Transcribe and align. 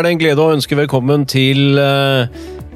er 0.00 0.06
det 0.06 0.12
en 0.14 0.20
glede 0.20 0.40
å 0.40 0.52
ønske 0.54 0.76
velkommen 0.78 1.26
til 1.28 1.76
uh, 1.76 2.24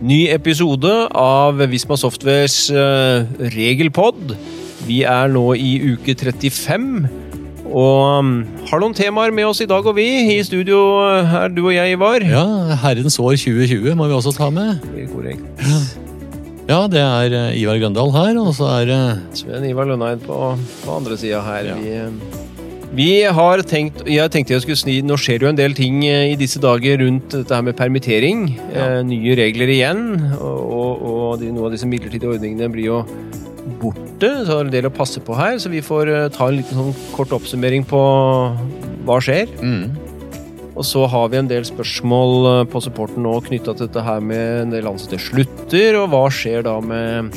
ny 0.05 0.27
episode 0.35 0.91
av 1.17 1.63
Visma 1.71 1.97
Softwares 1.97 2.67
uh, 2.75 3.25
regelpod. 3.55 4.35
Vi 4.85 4.99
er 5.09 5.33
nå 5.33 5.47
i 5.57 5.71
uke 5.95 6.13
35, 6.21 6.85
og 7.71 8.21
um, 8.21 8.35
har 8.69 8.83
noen 8.83 8.97
temaer 8.99 9.33
med 9.33 9.49
oss 9.49 9.65
i 9.65 9.69
dag, 9.71 9.89
og 9.89 9.97
vi. 9.97 10.05
I 10.37 10.39
studio 10.45 10.83
Her 11.31 11.47
er 11.47 11.57
du 11.57 11.63
og 11.65 11.73
jeg, 11.73 11.97
Ivar. 11.97 12.29
Ja, 12.29 12.45
herrens 12.85 13.17
år 13.17 13.39
2020 13.41 13.97
må 13.97 14.11
vi 14.11 14.19
også 14.21 14.37
ta 14.37 14.53
med. 14.53 14.85
Det 14.93 15.07
er 15.07 15.13
korrekt. 15.15 15.65
Ja, 16.65 16.87
det 16.89 16.97
er 16.97 17.35
eh, 17.37 17.59
Ivar 17.61 17.77
Grøndal 17.77 18.09
her, 18.15 18.39
og 18.41 18.55
så 18.57 18.71
er 18.79 18.87
det 18.89 19.01
Sven 19.37 19.67
Ivar 19.69 19.85
Lønneid 19.85 20.23
på, 20.25 20.39
på 20.81 20.95
andre 20.97 21.19
sida 21.21 21.43
her. 21.45 21.67
Ja. 21.69 21.77
Vi, 21.77 21.91
eh, 21.93 22.44
vi 22.95 23.25
har 23.37 23.63
tenkt 23.67 24.05
Jeg 24.11 24.31
tenkte 24.33 24.55
jeg 24.55 24.65
skulle 24.65 24.79
sni 24.79 24.97
Nå 25.07 25.17
skjer 25.21 25.41
det 25.41 25.47
jo 25.47 25.53
en 25.53 25.59
del 25.59 25.75
ting 25.77 26.03
eh, 26.07 26.33
i 26.33 26.37
disse 26.39 26.61
dager 26.63 27.01
rundt 27.03 27.35
dette 27.35 27.55
her 27.55 27.65
med 27.67 27.77
permittering. 27.79 28.47
Ja. 28.71 29.01
Eh, 29.01 29.01
nye 29.07 29.35
regler 29.39 29.73
igjen. 29.75 30.05
Og, 30.39 31.03
og, 31.03 31.41
de, 31.41 31.51
noen 31.51 31.69
av 31.69 31.75
disse 31.75 31.89
midlertidige 31.91 32.37
ordningene 32.37 32.71
blir 32.73 32.89
jo 32.93 33.03
borte, 33.81 34.31
så 34.45 34.45
det 34.45 34.55
er 34.57 34.67
en 34.67 34.73
del 34.75 34.89
å 34.91 34.95
passe 34.95 35.23
på 35.25 35.37
her. 35.39 35.59
Så 35.63 35.73
vi 35.73 35.83
får 35.85 36.13
eh, 36.13 36.31
ta 36.35 36.49
en 36.49 36.59
liten 36.61 36.81
sånn 36.81 36.97
kort 37.17 37.35
oppsummering 37.35 37.87
på 37.89 38.01
hva 39.05 39.19
skjer. 39.25 39.51
mm, 39.61 40.71
Og 40.75 40.87
så 40.87 41.05
har 41.11 41.29
vi 41.33 41.41
en 41.41 41.51
del 41.51 41.67
spørsmål 41.69 42.49
eh, 42.53 42.63
på 42.71 42.85
supporten 42.85 43.25
nå 43.27 43.37
knytta 43.49 43.75
til 43.75 43.89
dette 43.89 44.07
her 44.07 44.23
med 44.23 44.65
en 44.67 44.75
del 44.77 44.91
ansatte 44.91 45.21
slutter, 45.23 46.01
og 46.03 46.11
hva 46.15 46.27
skjer 46.33 46.65
da 46.69 46.79
med 46.85 47.35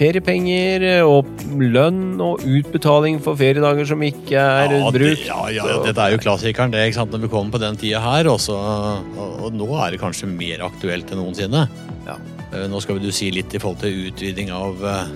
feriepenger 0.00 0.86
og 1.04 1.28
lønn 1.60 2.20
og 2.24 2.40
utbetaling 2.40 3.20
for 3.22 3.36
feriedager 3.36 3.88
som 3.90 4.00
ikke 4.06 4.40
er 4.40 4.72
ja, 4.72 4.80
det, 4.80 4.96
brukt. 4.96 5.24
ja, 5.28 5.40
ja, 5.52 5.68
ja, 5.74 5.78
dette 5.84 6.06
er 6.06 6.14
jo 6.14 6.22
klassikeren, 6.22 6.72
det, 6.72 6.86
ikke 6.88 7.02
sant, 7.02 7.12
når 7.12 7.26
vi 7.26 7.32
kommer 7.32 7.56
på 7.56 7.62
den 7.62 7.76
tida 7.80 8.00
her. 8.04 8.30
Også, 8.32 8.56
og, 8.56 9.40
og 9.44 9.56
nå 9.56 9.68
er 9.84 9.94
det 9.94 10.02
kanskje 10.02 10.30
mer 10.30 10.64
aktuelt 10.70 11.12
enn 11.12 11.20
noensinne. 11.20 11.66
Ja. 12.08 12.16
Eh, 12.50 12.66
Nå 12.70 12.80
skal 12.82 12.98
vi 12.98 13.06
du 13.06 13.14
si 13.14 13.30
litt 13.34 13.52
i 13.54 13.60
forhold 13.62 13.82
til 13.84 14.08
utviding 14.10 14.50
av, 14.54 14.80
eh, 14.82 15.10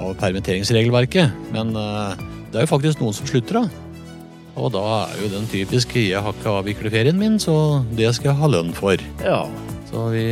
av 0.00 0.14
permitteringsregelverket, 0.22 1.34
men 1.54 1.74
eh, 1.76 2.26
det 2.50 2.60
er 2.60 2.66
jo 2.66 2.74
faktisk 2.74 3.02
noen 3.02 3.16
som 3.16 3.28
slutter, 3.28 3.60
da. 3.60 3.86
Og 4.60 4.72
da 4.74 4.84
er 5.06 5.18
jo 5.22 5.28
den 5.32 5.46
typiske 5.48 5.96
'jeg 5.96 6.20
har 6.20 6.32
ikke 6.34 6.54
avviklet 6.60 6.92
ferien 6.92 7.18
min, 7.18 7.38
så 7.38 7.84
det 7.94 8.14
skal 8.14 8.32
jeg 8.32 8.40
ha 8.40 8.48
lønn 8.48 8.72
for'. 8.74 9.00
Ja, 9.24 9.46
Så 9.90 10.04
vi, 10.14 10.26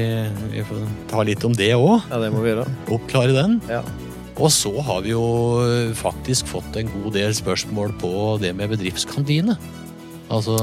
vi 0.52 0.62
får 0.62 0.84
ta 1.10 1.24
litt 1.26 1.42
om 1.46 1.54
det 1.58 1.72
òg. 1.74 2.04
ja, 2.06 2.20
det 2.22 2.30
må 2.30 2.44
vi 2.44 2.52
gjøre. 2.52 2.66
Oppklare 2.94 3.34
den. 3.34 3.58
Ja. 3.66 3.82
Og 4.38 4.52
så 4.54 4.70
har 4.86 5.02
vi 5.02 5.10
jo 5.10 5.24
faktisk 5.98 6.46
fått 6.46 6.76
en 6.78 6.90
god 6.92 7.16
del 7.16 7.34
spørsmål 7.34 7.96
på 7.98 8.12
det 8.42 8.52
med 8.54 8.70
bedriftskantine. 8.70 9.56
Altså 10.30 10.54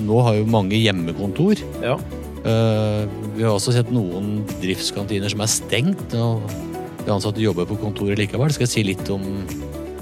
Nå 0.00 0.18
har 0.26 0.40
jo 0.40 0.48
mange 0.50 0.80
hjemmekontor. 0.80 1.60
Ja. 1.84 1.94
Uh, 2.40 3.04
vi 3.36 3.44
har 3.44 3.52
også 3.52 3.74
sett 3.76 3.92
noen 3.92 4.40
bedriftskantiner 4.48 5.30
som 5.30 5.44
er 5.44 5.52
stengt. 5.52 6.16
og 6.16 6.42
De 7.04 7.12
ansatte 7.14 7.42
jobber 7.44 7.68
på 7.70 7.78
kontoret 7.78 8.18
likevel. 8.18 8.50
Skal 8.50 8.66
jeg 8.66 8.74
si 8.74 8.86
litt 8.88 9.12
om, 9.12 9.22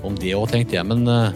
om 0.07 0.17
det 0.17 0.33
òg, 0.39 0.49
tenkte 0.55 0.79
jeg. 0.79 0.89
Men 0.89 1.05
uh, 1.05 1.35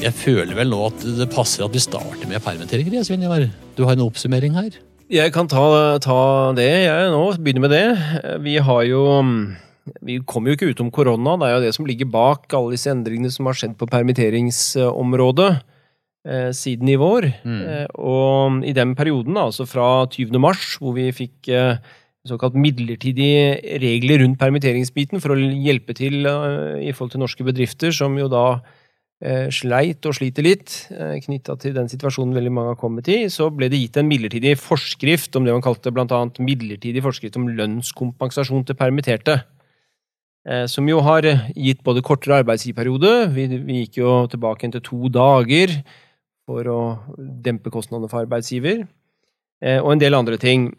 jeg 0.00 0.16
føler 0.16 0.56
vel 0.56 0.72
nå 0.72 0.84
at 0.86 1.04
det 1.18 1.28
passer 1.34 1.66
at 1.66 1.74
vi 1.76 1.82
starter 1.82 2.30
med 2.30 2.40
permitteringer. 2.46 3.02
Ivar. 3.20 3.50
Du 3.76 3.84
har 3.84 3.98
en 3.98 4.06
oppsummering 4.06 4.56
her. 4.56 4.78
Jeg 5.10 5.32
kan 5.34 5.48
ta, 5.50 5.98
ta 5.98 6.20
det, 6.54 6.68
jeg 6.86 7.10
nå. 7.10 7.24
Begynne 7.42 7.64
med 7.64 7.72
det. 7.74 7.86
Vi 8.44 8.60
har 8.62 8.84
jo 8.86 9.02
Vi 10.06 10.20
kommer 10.22 10.52
jo 10.52 10.58
ikke 10.58 10.70
utom 10.70 10.92
korona. 10.94 11.34
Det 11.40 11.48
er 11.48 11.56
jo 11.56 11.64
det 11.64 11.72
som 11.74 11.88
ligger 11.88 12.06
bak 12.06 12.46
alle 12.54 12.76
disse 12.76 12.92
endringene 12.92 13.32
som 13.34 13.48
har 13.50 13.58
skjedd 13.58 13.74
på 13.80 13.88
permitteringsområdet 13.90 15.48
eh, 16.30 16.50
siden 16.54 16.92
i 16.92 16.98
vår. 17.00 17.26
Mm. 17.42 17.62
Eh, 17.64 17.86
og 17.98 18.62
i 18.62 18.74
den 18.76 18.94
perioden, 18.94 19.34
altså 19.40 19.66
fra 19.66 20.06
20. 20.06 20.38
mars, 20.38 20.76
hvor 20.78 20.94
vi 20.94 21.08
fikk 21.16 21.50
eh, 21.50 21.82
såkalt 22.28 22.54
midlertidige 22.54 23.58
regler 23.82 24.22
rundt 24.22 24.38
permitteringsbiten 24.38 25.18
for 25.24 25.34
å 25.34 25.40
hjelpe 25.40 25.96
til 25.98 26.22
eh, 26.22 26.86
i 26.86 26.94
forhold 26.94 27.16
til 27.16 27.24
norske 27.24 27.46
bedrifter, 27.50 27.90
som 27.90 28.14
jo 28.20 28.30
da 28.30 28.60
sleit 29.52 30.06
og 30.08 30.14
sliter 30.16 30.46
litt 30.46 30.74
eh, 30.94 31.18
knytta 31.20 31.58
til 31.60 31.74
den 31.76 31.90
situasjonen 31.92 32.32
veldig 32.38 32.52
mange 32.56 32.72
har 32.72 32.78
kommet 32.80 33.08
i, 33.12 33.26
så 33.28 33.50
ble 33.52 33.68
det 33.68 33.82
gitt 33.82 33.98
en 34.00 34.08
midlertidig 34.08 34.54
forskrift 34.56 35.36
om 35.36 35.44
det 35.44 35.52
man 35.52 35.64
kalte 35.64 35.92
annet 35.92 36.40
midlertidig 36.40 37.02
forskrift 37.04 37.36
om 37.36 37.50
lønnskompensasjon 37.52 38.64
til 38.64 38.78
permitterte. 38.80 39.42
Eh, 40.48 40.64
Som 40.66 40.88
jo 40.88 41.02
har 41.04 41.28
gitt 41.52 41.84
både 41.84 42.00
kortere 42.00 42.40
arbeidsgiverperiode, 42.40 43.28
vi, 43.36 43.46
vi 43.60 43.82
gikk 43.82 44.00
jo 44.00 44.14
tilbake 44.32 44.72
til 44.72 44.80
to 44.80 45.12
dager 45.12 45.76
for 46.48 46.64
å 46.72 46.80
dempe 47.18 47.70
kostnadene 47.70 48.08
for 48.08 48.24
arbeidsgiver, 48.24 48.86
eh, 49.60 49.78
og 49.84 49.92
en 49.92 50.02
del 50.02 50.16
andre 50.16 50.40
ting. 50.40 50.70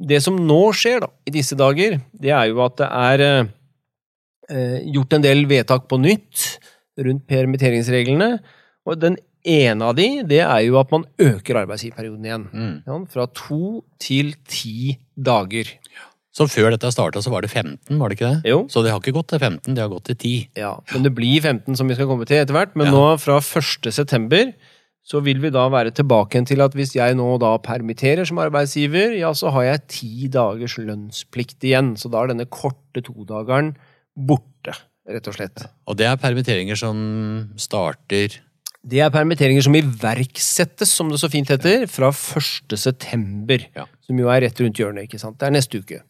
Det 0.00 0.22
som 0.24 0.40
nå 0.40 0.72
skjer 0.72 1.04
da, 1.04 1.12
i 1.28 1.36
disse 1.36 1.58
dager, 1.58 2.00
det 2.16 2.32
er 2.32 2.48
jo 2.48 2.64
at 2.64 2.80
det 2.80 2.88
er 2.88 3.28
eh, 3.28 3.54
eh, 4.48 4.78
gjort 4.96 5.18
en 5.18 5.28
del 5.28 5.44
vedtak 5.50 5.84
på 5.84 6.00
nytt 6.00 6.48
rundt 7.06 7.26
permitteringsreglene. 7.30 8.38
Og 8.88 8.98
den 9.02 9.16
ene 9.46 9.86
av 9.90 9.96
de, 9.96 10.08
det 10.28 10.42
er 10.44 10.60
jo 10.66 10.78
at 10.80 10.90
man 10.92 11.04
øker 11.20 11.62
arbeidsgiverperioden 11.62 12.26
igjen. 12.28 12.46
Ja, 12.86 12.98
fra 13.12 13.26
to 13.36 13.82
til 14.02 14.34
ti 14.48 14.98
dager. 15.16 15.68
Så 16.30 16.46
før 16.46 16.70
dette 16.70 16.86
starta, 16.94 17.18
så 17.24 17.32
var 17.32 17.42
det 17.42 17.50
15, 17.50 17.98
var 17.98 18.08
det 18.12 18.16
ikke 18.20 18.28
det? 18.36 18.50
Jo. 18.52 18.60
Så 18.70 18.84
det 18.84 18.92
har 18.92 19.00
ikke 19.02 19.16
gått 19.16 19.32
til 19.32 19.40
15, 19.42 19.74
det 19.74 19.82
har 19.82 19.90
gått 19.90 20.04
til 20.12 20.16
10. 20.20 20.34
Ja, 20.60 20.76
men 20.92 21.02
det 21.02 21.10
blir 21.16 21.40
15 21.42 21.74
som 21.76 21.88
vi 21.90 21.96
skal 21.98 22.06
komme 22.06 22.26
til 22.28 22.38
etter 22.38 22.54
hvert. 22.54 22.76
Men 22.78 22.86
Ja. 22.86 22.92
nå 22.94 23.18
fra 23.18 23.40
1. 23.42 23.90
september 23.92 24.52
så 25.10 25.18
vil 25.24 25.40
vi 25.42 25.50
da 25.50 25.64
være 25.72 25.90
tilbake 25.90 26.44
til 26.46 26.60
at 26.62 26.72
hvis 26.76 26.92
jeg 26.94 27.16
nå 27.18 27.26
da 27.40 27.56
permitterer 27.58 28.24
som 28.28 28.38
arbeidsgiver, 28.38 29.16
ja, 29.18 29.32
så 29.34 29.50
har 29.50 29.62
jeg 29.64 29.86
ti 29.88 30.28
dagers 30.28 30.76
lønnsplikt 30.78 31.58
igjen. 31.66 31.96
Så 31.98 32.10
da 32.12 32.22
er 32.22 32.28
denne 32.30 32.46
korte 32.46 33.02
todageren 33.02 33.74
borte, 34.14 34.76
rett 35.10 35.28
og 35.30 35.34
slett. 35.36 35.64
Og 35.90 35.96
det 36.00 36.06
er 36.06 36.16
permitteringer 36.20 36.78
som 36.78 36.96
starter 37.60 38.38
Det 38.86 39.00
er 39.04 39.10
permitteringer 39.12 39.60
som 39.66 39.74
iverksettes, 39.76 40.88
som 40.96 41.10
det 41.12 41.18
så 41.20 41.28
fint 41.30 41.50
heter, 41.52 41.86
fra 41.90 42.08
1. 42.08 42.76
september. 42.80 43.66
Ja. 43.76 43.84
Som 44.06 44.16
jo 44.22 44.30
er 44.32 44.40
rett 44.46 44.60
rundt 44.62 44.78
hjørnet, 44.80 45.04
ikke 45.08 45.20
sant. 45.20 45.36
Det 45.38 45.48
er 45.50 45.52
neste 45.58 45.82
uke. 45.82 46.00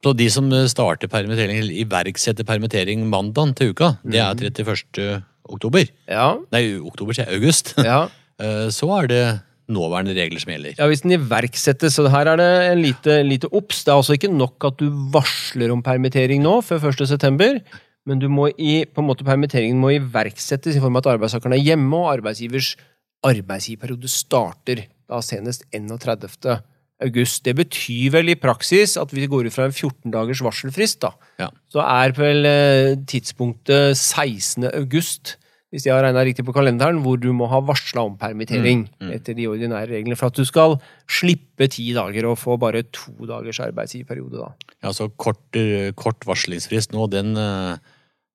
Så 0.00 0.14
de 0.16 0.28
som 0.32 0.46
starter 0.70 1.10
permittering, 1.12 1.58
eller 1.60 1.74
iverksetter 1.82 2.46
permittering 2.48 3.02
mandag 3.10 3.56
til 3.58 3.74
uka, 3.74 3.98
det 4.04 4.16
Mhm. 4.22 4.30
er 4.30 4.50
31. 4.64 5.22
oktober. 5.50 5.88
Ja, 6.08 6.38
Nei, 6.52 6.78
oktober, 6.78 7.12
sier. 7.12 7.28
August. 7.34 7.74
ja. 7.84 8.08
Eh, 8.40 8.70
Så 8.72 8.88
er 9.02 9.06
det 9.06 9.40
nåværende 9.68 10.14
regler 10.16 10.40
som 10.40 10.48
gjelder. 10.54 10.72
Ja, 10.78 10.86
hvis 10.88 11.02
den 11.02 11.12
iverksettes, 11.12 11.92
så 11.98 12.08
her 12.08 12.24
er 12.26 12.36
det 12.40 12.72
en 12.72 12.80
lite, 12.80 13.18
lite 13.22 13.50
obs. 13.52 13.84
Det 13.84 13.92
er 13.92 13.98
altså 14.00 14.14
ikke 14.16 14.30
nok 14.32 14.64
at 14.64 14.78
du 14.80 14.88
varsler 15.12 15.70
om 15.70 15.82
permittering 15.82 16.40
nå, 16.40 16.62
før 16.64 16.80
1. 16.88 17.60
men 18.08 18.20
du 18.22 18.28
må 18.32 18.48
i, 18.56 18.84
på 18.88 19.02
en 19.02 19.08
måte 19.10 19.26
permitteringen 19.26 19.80
må 19.80 19.92
iverksettes 19.96 20.76
i 20.76 20.82
form 20.82 20.96
av 20.96 21.04
at 21.04 21.12
arbeidstakeren 21.16 21.56
er 21.56 21.64
hjemme, 21.64 21.92
og 21.96 22.14
arbeidsgivers 22.16 22.74
arbeidsgiverperiode 23.26 24.08
starter 24.10 24.86
da 25.10 25.20
senest 25.24 25.66
31. 25.76 26.60
august. 27.04 27.44
Det 27.44 27.54
betyr 27.58 28.14
vel 28.16 28.32
i 28.32 28.38
praksis 28.40 28.96
at 29.00 29.12
vi 29.14 29.28
går 29.30 29.48
ut 29.48 29.54
fra 29.54 29.68
en 29.68 29.74
14 29.74 30.12
dagers 30.14 30.42
varselfrist, 30.44 31.00
da. 31.04 31.12
Ja. 31.40 31.50
Så 31.72 31.84
er 31.84 32.16
vel 32.16 32.48
eh, 32.48 32.96
tidspunktet 33.08 33.98
16. 33.98 34.68
august, 34.72 35.36
hvis 35.70 35.86
jeg 35.86 35.94
har 35.94 36.02
regna 36.02 36.24
riktig 36.26 36.42
på 36.46 36.54
kalenderen, 36.54 36.98
hvor 37.04 37.18
du 37.20 37.28
må 37.36 37.46
ha 37.50 37.60
varsla 37.62 38.02
om 38.08 38.16
permittering 38.18 38.88
Mm, 38.90 39.06
mm. 39.06 39.12
etter 39.14 39.36
de 39.38 39.46
ordinære 39.50 39.90
reglene, 39.92 40.16
for 40.18 40.30
at 40.30 40.38
du 40.38 40.44
skal 40.46 40.76
slippe 41.10 41.68
ti 41.70 41.90
dager 41.94 42.26
og 42.26 42.38
få 42.40 42.56
bare 42.58 42.82
to 42.90 43.12
dagers 43.28 43.60
arbeidsgiverperiode, 43.62 44.40
da. 44.40 44.74
Ja, 44.82 44.92
så 44.96 45.08
kort, 45.10 45.42
eh, 45.54 45.92
kort 45.94 46.26
varslingsfrist 46.26 46.94
nå, 46.96 47.06
den 47.10 47.36
eh, 47.36 47.78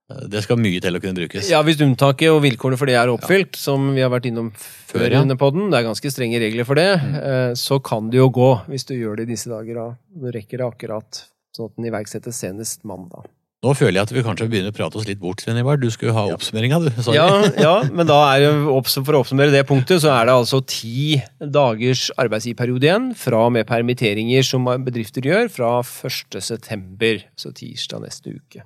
Det 0.06 0.44
skal 0.45 0.59
mye 0.62 0.77
til 0.77 0.94
å 0.94 1.00
kunne 1.01 1.18
brukes. 1.18 1.48
Ja, 1.50 1.63
hvis 1.65 1.80
unntaket 1.81 2.30
og 2.30 2.44
vilkårene 2.44 2.77
for 2.77 2.86
det 2.86 2.94
er 2.94 3.09
oppfylt, 3.09 3.57
som 3.57 3.88
vi 3.95 4.04
har 4.06 4.12
vært 4.13 4.27
innom 4.30 4.51
før 4.54 5.09
ja. 5.09 5.21
under 5.25 5.36
podden, 5.36 5.71
det 5.71 5.80
er 5.80 5.88
ganske 5.88 6.12
strenge 6.13 6.38
regler 6.39 6.68
for 6.68 6.77
det, 6.77 6.92
mm. 7.01 7.56
så 7.57 7.80
kan 7.81 8.12
det 8.13 8.21
jo 8.21 8.30
gå 8.30 8.51
hvis 8.69 8.86
du 8.86 8.94
gjør 8.94 9.18
det 9.18 9.25
i 9.25 9.31
disse 9.33 9.50
dager. 9.50 9.81
da. 9.81 9.88
Du 10.13 10.30
rekker 10.30 10.62
det 10.62 10.68
akkurat 10.68 11.25
sånn 11.56 11.71
at 11.71 11.80
den 11.80 11.89
iverksettes 11.89 12.38
senest 12.38 12.86
mandag. 12.86 13.25
Nå 13.65 13.71
føler 13.73 13.97
jeg 13.97 14.06
at 14.06 14.12
vi 14.13 14.21
kanskje 14.25 14.45
begynner 14.50 14.69
å 14.69 14.75
prate 14.75 14.97
oss 15.00 15.07
litt 15.09 15.19
bort, 15.21 15.41
Svein 15.41 15.57
Du 15.81 15.88
skulle 15.89 16.13
ha 16.13 16.25
oppsummeringa, 16.35 16.77
du. 16.83 16.89
Sorry. 17.01 17.17
Ja, 17.17 17.29
ja, 17.57 17.83
men 17.97 18.06
da 18.06 18.35
er 18.35 18.45
for 18.94 19.15
å 19.17 19.19
oppsummere 19.23 19.51
det 19.53 19.63
punktet, 19.65 20.01
så 20.03 20.09
er 20.13 20.25
det 20.29 20.35
altså 20.35 20.59
ti 20.69 21.21
dagers 21.39 22.12
arbeidsgiverperiode 22.21 22.85
igjen 22.85 23.15
fra 23.17 23.38
og 23.47 23.51
med 23.57 23.65
permitteringer 23.69 24.44
som 24.45 24.65
bedrifter 24.85 25.21
gjør 25.25 25.50
fra 25.50 25.81
1. 25.81 26.41
september, 26.45 27.25
så 27.39 27.50
tirsdag 27.57 28.01
neste 28.06 28.29
uke. 28.38 28.62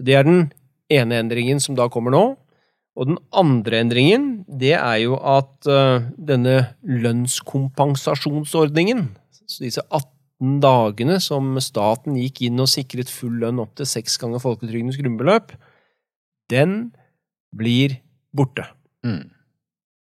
Det 0.00 0.14
er 0.16 0.24
den 0.24 0.52
ene 0.92 1.14
endringen 1.20 1.60
som 1.60 1.76
da 1.76 1.88
kommer 1.92 2.10
nå. 2.14 2.36
Og 2.96 3.06
den 3.10 3.18
andre 3.36 3.80
endringen, 3.84 4.44
det 4.48 4.72
er 4.78 4.96
jo 5.02 5.16
at 5.20 5.66
eh, 5.68 6.00
denne 6.16 6.72
lønnskompensasjonsordningen, 6.80 9.10
så 9.44 9.64
disse 9.66 9.82
18 9.90 10.15
dagene 10.40 11.16
som 11.22 11.54
staten 11.64 12.18
gikk 12.20 12.42
inn 12.48 12.60
og 12.60 12.68
sikret 12.68 13.12
full 13.12 13.38
lønn 13.40 13.62
opp 13.62 13.76
til 13.78 13.88
seks 13.88 14.18
ganger 14.20 14.42
folketrygdens 14.42 14.98
grunnbeløp, 15.00 15.54
den 16.52 16.92
blir 17.56 17.98
borte. 18.36 18.66
Mm. 19.06 19.32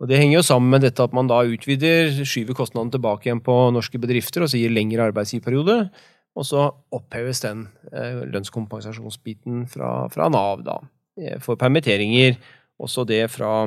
Og 0.00 0.08
Det 0.08 0.18
henger 0.20 0.38
jo 0.38 0.44
sammen 0.44 0.70
med 0.70 0.84
dette 0.84 1.02
at 1.02 1.14
man 1.16 1.28
da 1.28 1.40
utvider, 1.44 2.10
skyver 2.24 2.56
kostnaden 2.56 2.92
tilbake 2.92 3.28
igjen 3.28 3.40
på 3.44 3.54
norske 3.72 4.00
bedrifter 4.00 4.44
og 4.44 4.52
så 4.52 4.60
gir 4.60 4.72
lengre 4.72 5.08
arbeidsgiverperiode. 5.08 5.88
Og 6.36 6.44
så 6.44 6.66
oppheves 6.92 7.40
den 7.40 7.64
eh, 7.92 8.20
lønnskompensasjonsbiten 8.28 9.64
fra, 9.72 10.04
fra, 10.12 10.28
Nav 10.28 10.60
da, 10.66 10.82
eh, 11.16 11.38
for 11.40 11.56
permitteringer. 11.56 12.36
Også 12.76 13.06
det 13.08 13.22
fra 13.32 13.64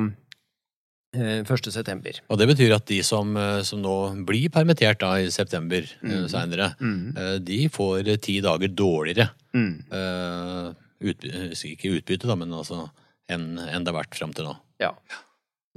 1.9. 1.10 2.20
Og 2.30 2.38
det 2.38 2.46
betyr 2.46 2.76
at 2.76 2.86
de 2.86 3.00
som, 3.02 3.32
eh, 3.36 3.62
som, 3.66 3.80
nå 3.82 3.94
blir 4.28 4.50
permittert 4.54 5.00
da 5.02 5.16
i 5.18 5.30
september 5.34 5.82
mm. 6.02 6.10
Eh, 6.12 6.26
seinere, 6.30 6.68
mm. 6.78 7.42
de 7.42 7.64
får 7.72 8.12
ti 8.22 8.38
dager 8.44 8.70
dårligere. 8.70 9.26
Mm. 9.50 9.72
Uh, 9.90 10.70
utbytte, 11.00 11.50
ikke 11.72 11.96
utbytte, 11.96 12.28
da, 12.30 12.36
men 12.38 12.54
altså 12.54 12.84
enn 13.30 13.58
en 13.58 13.82
det 13.82 13.90
har 13.90 13.98
vært 13.98 14.14
fram 14.18 14.34
til 14.36 14.46
nå. 14.46 14.54
Ja. 14.82 14.92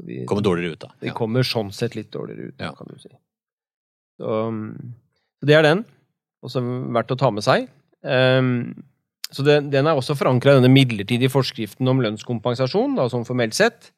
De 0.04 0.24
kommer 0.30 0.46
dårligere 0.46 0.76
ut, 0.76 0.84
da. 0.86 0.94
De 1.02 1.14
kommer 1.16 1.46
sånn 1.48 1.72
sett 1.74 1.98
litt 1.98 2.12
dårligere 2.14 2.52
ut, 2.52 2.62
ja. 2.62 2.72
kan 2.78 2.90
du 2.90 3.02
si. 3.02 3.12
Så, 4.22 4.38
så, 5.40 5.50
det 5.50 5.58
er 5.58 5.66
den. 5.66 5.84
Også 6.46 6.62
verdt 6.94 7.14
å 7.14 7.20
ta 7.20 7.30
med 7.34 7.46
seg. 7.46 7.70
Um, 8.04 8.74
så 9.34 9.46
det, 9.46 9.62
Den 9.74 9.88
er 9.90 9.98
også 9.98 10.18
forankra 10.18 10.54
i 10.54 10.60
denne 10.60 10.74
midlertidige 10.74 11.32
forskriften 11.34 11.90
om 11.90 12.02
lønnskompensasjon, 12.04 12.98
da, 13.00 13.08
sånn 13.10 13.26
formelt 13.26 13.58
sett, 13.58 13.94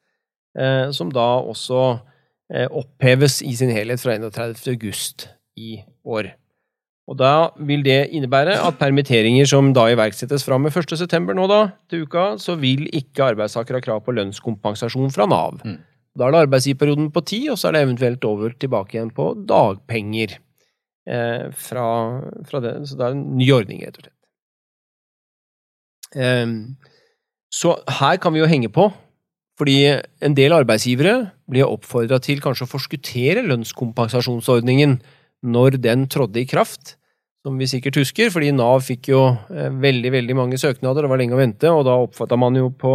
som 0.94 1.10
da 1.12 1.26
også 1.44 1.80
uh, 1.98 2.68
oppheves 2.70 3.42
i 3.44 3.52
sin 3.58 3.72
helhet 3.74 4.00
fra 4.00 4.14
31. 4.16 4.56
august 4.72 5.28
i 5.56 5.80
år. 6.04 6.30
Og 7.06 7.18
Da 7.20 7.50
vil 7.62 7.84
det 7.86 8.08
innebære 8.10 8.56
at 8.66 8.78
permitteringer 8.80 9.46
som 9.46 9.68
da 9.74 9.86
iverksettes 9.92 10.42
fra 10.42 10.58
med 10.58 10.74
1.9. 10.74 11.20
nå 11.38 11.44
da, 11.46 11.60
til 11.90 12.02
uka, 12.02 12.34
så 12.42 12.56
vil 12.58 12.88
ikke 12.90 13.30
arbeidstaker 13.30 13.78
ha 13.78 13.82
krav 13.84 14.02
på 14.02 14.14
lønnskompensasjon 14.16 15.12
fra 15.14 15.28
Nav. 15.30 15.60
Mm. 15.62 15.78
Da 16.18 16.26
er 16.26 16.34
det 16.34 16.42
arbeidsgiverperioden 16.46 17.12
på 17.14 17.22
ti, 17.28 17.40
og 17.52 17.60
så 17.60 17.68
er 17.68 17.76
det 17.76 17.84
eventuelt 17.86 18.24
over 18.26 18.56
tilbake 18.58 18.96
igjen 18.96 19.12
på 19.14 19.34
dagpenger. 19.46 20.38
Eh, 21.06 21.52
fra, 21.54 21.86
fra 22.48 22.60
det. 22.64 22.74
Så 22.88 22.98
det 22.98 23.06
er 23.06 23.14
en 23.14 23.26
ny 23.38 23.46
ordning, 23.54 23.84
rett 23.86 24.00
og 24.00 24.06
slett. 24.08 24.14
Eh, 26.18 26.54
så 27.54 27.76
her 28.00 28.18
kan 28.18 28.34
vi 28.34 28.42
jo 28.42 28.50
henge 28.50 28.72
på, 28.72 28.88
fordi 29.56 29.78
en 30.24 30.36
del 30.36 30.52
arbeidsgivere 30.52 31.30
blir 31.48 31.68
oppfordra 31.68 32.18
til 32.20 32.42
kanskje 32.44 32.66
å 32.66 32.70
forskuttere 32.70 33.44
lønnskompensasjonsordningen 33.46 34.98
når 35.46 35.78
den 35.80 36.04
trådde 36.12 36.42
i 36.42 36.48
kraft, 36.48 36.96
som 37.46 37.60
vi 37.60 37.68
sikkert 37.70 38.00
husker, 38.00 38.32
fordi 38.34 38.50
Nav 38.50 38.82
fikk 38.82 39.12
jo 39.12 39.20
eh, 39.54 39.70
veldig 39.70 40.10
veldig 40.16 40.34
mange 40.34 40.58
søknader, 40.58 41.04
det 41.06 41.10
var 41.12 41.20
lenge 41.20 41.36
å 41.36 41.40
vente, 41.40 41.70
og 41.70 41.84
da 41.86 41.94
oppfatta 42.02 42.38
man 42.40 42.58
jo 42.58 42.72
på 42.74 42.92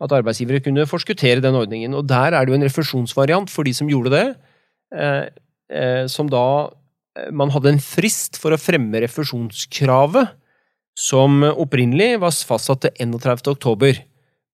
at 0.00 0.14
arbeidsgivere 0.16 0.62
kunne 0.64 0.88
forskuttere 0.88 1.44
den 1.44 1.58
ordningen. 1.58 1.94
Og 1.98 2.06
der 2.08 2.32
er 2.32 2.46
det 2.46 2.54
jo 2.54 2.56
en 2.56 2.64
refusjonsvariant 2.64 3.52
for 3.52 3.68
de 3.68 3.74
som 3.76 3.90
gjorde 3.92 4.14
det, 4.14 4.26
eh, 4.96 5.24
eh, 5.68 6.04
som 6.08 6.30
da 6.30 6.70
Man 7.34 7.50
hadde 7.50 7.72
en 7.72 7.80
frist 7.82 8.38
for 8.38 8.54
å 8.54 8.58
fremme 8.60 9.00
refusjonskravet, 9.02 10.30
som 10.94 11.42
opprinnelig 11.42 12.20
var 12.22 12.30
fastsatt 12.30 12.84
til 12.84 12.92
31. 13.02 13.50
oktober. 13.50 13.98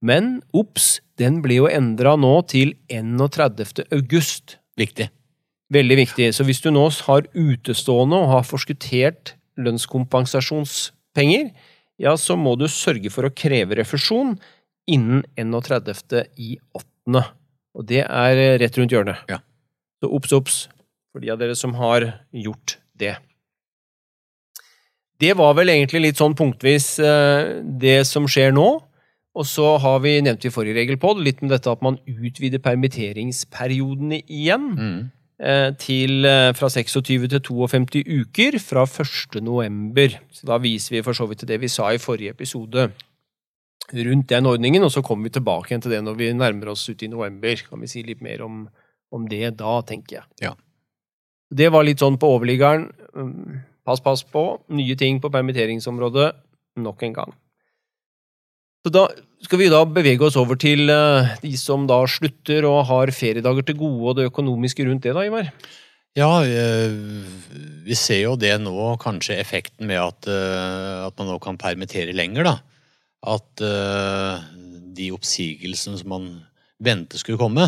Men 0.05 0.41
ops, 0.57 1.01
den 1.21 1.41
ble 1.45 1.61
jo 1.63 1.71
endra 1.71 2.17
nå 2.21 2.35
til 2.51 2.75
31. 2.93 3.87
august. 3.95 4.59
Viktig. 4.77 5.09
Veldig 5.73 5.97
viktig. 5.99 6.29
Så 6.37 6.45
hvis 6.47 6.61
du 6.63 6.71
nå 6.75 6.85
har 7.09 7.27
utestående 7.33 8.21
og 8.21 8.31
har 8.35 8.45
forskuttert 8.47 9.35
lønnskompensasjonspenger, 9.57 11.51
ja, 11.97 12.13
så 12.21 12.37
må 12.37 12.55
du 12.61 12.67
sørge 12.69 13.11
for 13.11 13.27
å 13.27 13.33
kreve 13.33 13.79
refusjon 13.79 14.37
innen 14.87 15.25
31. 15.35 16.27
i 16.37 16.59
8. 16.77 17.25
Og 17.77 17.87
det 17.89 18.03
er 18.05 18.43
rett 18.61 18.79
rundt 18.79 18.93
hjørnet. 18.93 19.25
Ja. 19.31 19.41
Så 20.01 20.13
obs, 20.13 20.33
obs 20.37 20.59
for 21.13 21.25
de 21.25 21.33
av 21.33 21.41
dere 21.41 21.57
som 21.57 21.73
har 21.81 22.05
gjort 22.37 22.77
det. 23.01 23.17
Det 25.17 25.33
var 25.33 25.55
vel 25.57 25.73
egentlig 25.73 26.03
litt 26.05 26.21
sånn 26.21 26.37
punktvis 26.37 26.99
eh, 27.01 27.63
det 27.81 28.03
som 28.05 28.29
skjer 28.29 28.53
nå. 28.53 28.67
Og 29.37 29.45
så 29.49 29.75
har 29.83 30.01
vi, 30.05 30.15
nevnte 30.25 30.49
i 30.49 30.55
forrige 30.55 30.79
regelpod, 30.79 31.21
litt 31.21 31.43
med 31.45 31.53
dette 31.53 31.69
at 31.73 31.83
man 31.85 31.99
utvider 32.09 32.63
permitteringsperiodene 32.65 34.23
igjen. 34.25 34.71
Mm. 34.77 34.99
Eh, 35.37 35.75
til 35.77 36.25
eh, 36.25 36.55
fra 36.57 36.71
26 36.73 37.27
til 37.29 37.43
52 37.45 38.01
uker 38.23 38.57
fra 38.63 38.87
1. 38.89 39.37
november. 39.45 40.17
Så 40.33 40.49
da 40.49 40.57
viser 40.63 40.97
vi 40.97 41.05
for 41.05 41.17
så 41.17 41.27
vidt 41.29 41.45
til 41.45 41.51
det 41.51 41.61
vi 41.61 41.69
sa 41.69 41.91
i 41.93 42.01
forrige 42.01 42.33
episode 42.33 42.89
rundt 43.93 44.29
den 44.33 44.47
ordningen, 44.49 44.83
og 44.83 44.91
så 44.91 45.03
kommer 45.05 45.29
vi 45.29 45.37
tilbake 45.37 45.71
igjen 45.71 45.85
til 45.85 45.93
det 45.93 46.01
når 46.03 46.17
vi 46.19 46.33
nærmer 46.35 46.73
oss 46.73 46.89
ut 46.89 47.03
i 47.05 47.11
november. 47.13 47.61
Kan 47.69 47.85
vi 47.85 47.91
si 47.91 48.03
litt 48.03 48.25
mer 48.25 48.43
om, 48.43 48.65
om 49.13 49.29
det 49.29 49.53
da, 49.61 49.77
tenker 49.87 50.23
jeg. 50.23 50.27
Ja. 50.49 50.55
Det 51.53 51.69
var 51.71 51.85
litt 51.87 52.01
sånn 52.03 52.17
på 52.19 52.33
overliggeren. 52.39 52.89
Mm, 53.15 53.61
pass, 53.87 54.01
pass 54.01 54.25
på. 54.25 54.49
Nye 54.75 54.97
ting 54.99 55.21
på 55.23 55.31
permitteringsområdet 55.31 56.33
nok 56.83 57.05
en 57.07 57.15
gang. 57.21 57.37
Så 58.87 58.93
da 58.95 59.09
skal 59.43 59.59
vi 59.59 59.67
da 59.67 59.81
bevege 59.83 60.23
oss 60.29 60.37
over 60.39 60.55
til 60.63 60.87
eh, 60.95 61.33
de 61.43 61.57
som 61.59 61.89
da 61.91 61.99
slutter 62.07 62.63
og 62.69 62.85
har 62.87 63.11
feriedager 63.11 63.67
til 63.67 63.81
gode, 63.81 64.05
og 64.13 64.15
det 64.15 64.29
økonomiske 64.29 64.87
rundt 64.87 65.03
det, 65.03 65.15
da, 65.17 65.25
Ivar? 65.27 65.49
Ja, 66.15 66.29
eh, 66.47 66.95
vi 67.83 67.97
ser 67.99 68.21
jo 68.23 68.37
det 68.39 68.53
nå, 68.63 68.93
kanskje 69.03 69.41
effekten 69.43 69.91
med 69.91 69.99
at, 70.05 70.31
eh, 70.31 71.03
at 71.03 71.19
man 71.19 71.33
nå 71.33 71.41
kan 71.43 71.59
permittere 71.59 72.15
lenger, 72.15 72.47
da. 72.47 72.55
At 73.27 73.59
de 73.59 75.11
oppsigelsene 75.11 75.99
som 75.99 76.13
man 76.13 76.29
ventet 76.79 77.19
skulle 77.19 77.41
komme, 77.41 77.65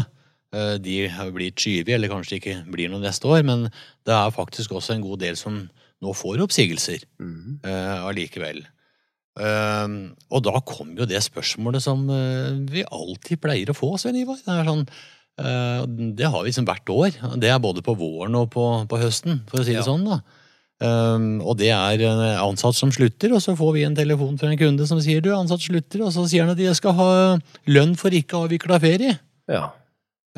de 0.55 0.99
har 1.11 1.33
blitt 1.35 1.59
skyvet, 1.59 1.91
eller 1.97 2.13
kanskje 2.13 2.39
ikke 2.39 2.55
blir 2.71 2.93
noe 2.93 3.03
neste 3.03 3.27
år. 3.27 3.43
Men 3.49 3.65
det 4.07 4.15
er 4.15 4.37
faktisk 4.37 4.77
også 4.77 4.95
en 4.95 5.03
god 5.03 5.25
del 5.25 5.41
som 5.41 5.65
nå 6.05 6.15
får 6.15 6.45
oppsigelser 6.45 7.03
mm. 7.19 7.59
Uh, 9.39 10.11
og 10.35 10.43
da 10.47 10.59
kommer 10.67 11.05
jo 11.05 11.07
det 11.07 11.21
spørsmålet 11.23 11.85
som 11.85 12.09
uh, 12.11 12.59
vi 12.71 12.83
alltid 12.83 13.43
pleier 13.43 13.71
å 13.71 13.77
få, 13.77 13.93
Svein 14.01 14.19
Ivar. 14.19 14.41
Det, 14.43 14.57
sånn, 14.67 14.83
uh, 15.43 15.85
det 16.19 16.27
har 16.27 16.43
vi 16.43 16.51
liksom 16.51 16.67
hvert 16.69 16.93
år. 16.95 17.21
Det 17.39 17.53
er 17.53 17.63
både 17.63 17.85
på 17.87 17.95
våren 17.99 18.35
og 18.41 18.51
på, 18.55 18.67
på 18.91 19.01
høsten, 19.01 19.43
for 19.51 19.63
å 19.63 19.67
si 19.67 19.77
det 19.77 19.83
ja. 19.83 19.87
sånn. 19.87 20.07
da. 20.09 20.21
Um, 20.79 21.41
og 21.43 21.57
det 21.59 21.73
er 21.75 22.05
ansatt 22.39 22.77
som 22.79 22.91
slutter, 22.95 23.33
og 23.35 23.43
så 23.43 23.57
får 23.59 23.73
vi 23.75 23.87
en 23.87 23.99
telefon 23.99 24.37
fra 24.39 24.51
en 24.51 24.61
kunde 24.61 24.87
som 24.87 25.01
sier 25.03 25.23
du, 25.23 25.33
ansatt 25.35 25.65
slutter, 25.65 26.05
og 26.07 26.15
så 26.15 26.27
sier 26.31 26.47
han 26.47 26.55
at 26.55 26.61
de 26.61 26.71
skal 26.79 26.95
ha 26.99 27.11
lønn 27.71 27.97
for 27.99 28.15
ikke 28.15 28.45
avvikla 28.47 28.79
ferie. 28.83 29.19
Ja. 29.51 29.69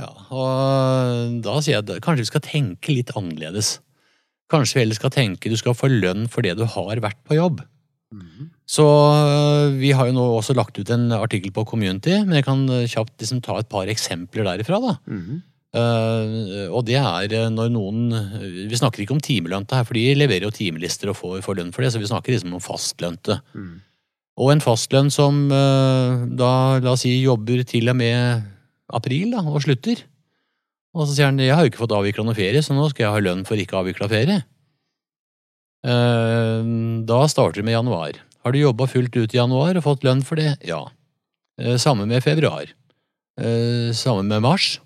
ja. 0.00 0.11
Og 0.32 1.40
da 1.44 1.61
sier 1.61 1.78
jeg 1.78 1.85
at 1.85 2.04
kanskje 2.04 2.25
vi 2.25 2.32
skal 2.32 2.44
tenke 2.47 2.97
litt 2.97 3.12
annerledes. 3.16 3.78
Kanskje 4.50 4.78
vi 4.78 4.85
heller 4.85 4.99
skal 4.99 5.12
tenke 5.14 5.52
du 5.52 5.59
skal 5.61 5.76
få 5.78 5.90
lønn 5.92 6.26
for 6.30 6.44
det 6.47 6.56
du 6.59 6.64
har 6.66 7.04
vært 7.04 7.20
på 7.28 7.37
jobb. 7.38 7.61
Mm. 8.11 8.49
Så 8.70 8.86
øh, 8.86 9.74
vi 9.80 9.90
har 9.96 10.06
jo 10.06 10.14
nå 10.14 10.24
også 10.36 10.54
lagt 10.54 10.78
ut 10.78 10.90
en 10.94 11.10
artikkel 11.16 11.50
på 11.54 11.64
Community, 11.66 12.20
men 12.22 12.38
jeg 12.38 12.46
kan 12.46 12.62
øh, 12.70 12.86
kjapt 12.86 13.16
liksom 13.18 13.42
ta 13.42 13.58
et 13.58 13.70
par 13.70 13.90
eksempler 13.90 14.46
derifra. 14.46 14.78
da. 14.78 14.94
Mm 15.10 15.22
-hmm. 15.22 15.38
uh, 15.74 16.74
og 16.76 16.86
det 16.86 16.96
er 16.96 17.50
når 17.50 17.68
noen 17.68 18.10
Vi 18.70 18.76
snakker 18.76 19.02
ikke 19.02 19.14
om 19.14 19.20
timelønte 19.20 19.74
her, 19.74 19.84
for 19.84 19.94
de 19.94 20.14
leverer 20.14 20.42
jo 20.42 20.50
timelister 20.50 21.08
og 21.08 21.16
får, 21.16 21.42
får 21.42 21.56
lønn 21.56 21.72
for 21.72 21.82
det, 21.82 21.92
så 21.92 21.98
vi 21.98 22.06
snakker 22.06 22.32
liksom 22.32 22.54
om 22.54 22.60
fastlønte. 22.60 23.40
Mm. 23.54 23.80
Og 24.38 24.52
en 24.52 24.60
fastlønn 24.60 25.10
som 25.10 25.50
uh, 25.50 26.26
da, 26.26 26.78
la 26.78 26.92
oss 26.92 27.00
si, 27.00 27.22
jobber 27.22 27.64
til 27.64 27.88
og 27.88 27.96
med 27.96 28.42
april 28.92 29.30
da, 29.30 29.42
og 29.42 29.62
slutter. 29.62 29.96
Og 30.94 31.06
så 31.06 31.14
sier 31.14 31.26
han 31.26 31.38
jeg 31.38 31.54
har 31.54 31.62
jo 31.62 31.70
ikke 31.70 31.86
fått 31.86 31.98
avvikla 31.98 32.24
noe 32.24 32.34
ferie, 32.34 32.62
så 32.62 32.74
nå 32.74 32.88
skal 32.90 33.04
jeg 33.04 33.12
ha 33.12 33.18
lønn 33.18 33.44
for 33.44 33.56
ikke 33.56 33.78
avvikla 33.78 34.08
ferie. 34.08 34.42
Da 37.06 37.28
starter 37.28 37.60
vi 37.60 37.64
med 37.64 37.72
januar. 37.72 38.29
Har 38.40 38.54
du 38.54 38.61
jobba 38.61 38.87
fullt 38.88 39.16
ut 39.16 39.35
i 39.35 39.38
januar 39.38 39.76
og 39.76 39.85
fått 39.85 40.04
lønn 40.06 40.23
for 40.25 40.40
det? 40.40 40.54
Ja. 40.64 40.87
Eh, 41.61 41.76
samme 41.80 42.06
med 42.09 42.23
februar. 42.25 42.70
Eh, 43.40 43.90
samme 43.97 44.25
med 44.25 44.40
mars. 44.44 44.78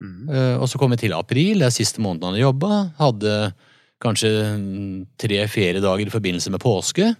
Mm. 0.00 0.30
Eh, 0.32 0.56
og 0.56 0.68
så 0.70 0.80
kom 0.80 0.94
vi 0.94 1.02
til 1.02 1.12
april, 1.12 1.60
det 1.60 1.68
er 1.68 1.76
siste 1.76 2.00
måneden 2.00 2.30
han 2.30 2.38
har 2.38 2.46
jobba. 2.48 2.78
Hadde 3.00 3.34
kanskje 4.00 4.30
tre 5.20 5.42
feriedager 5.52 6.08
i 6.08 6.14
forbindelse 6.14 6.52
med 6.54 6.62
påske, 6.62 7.10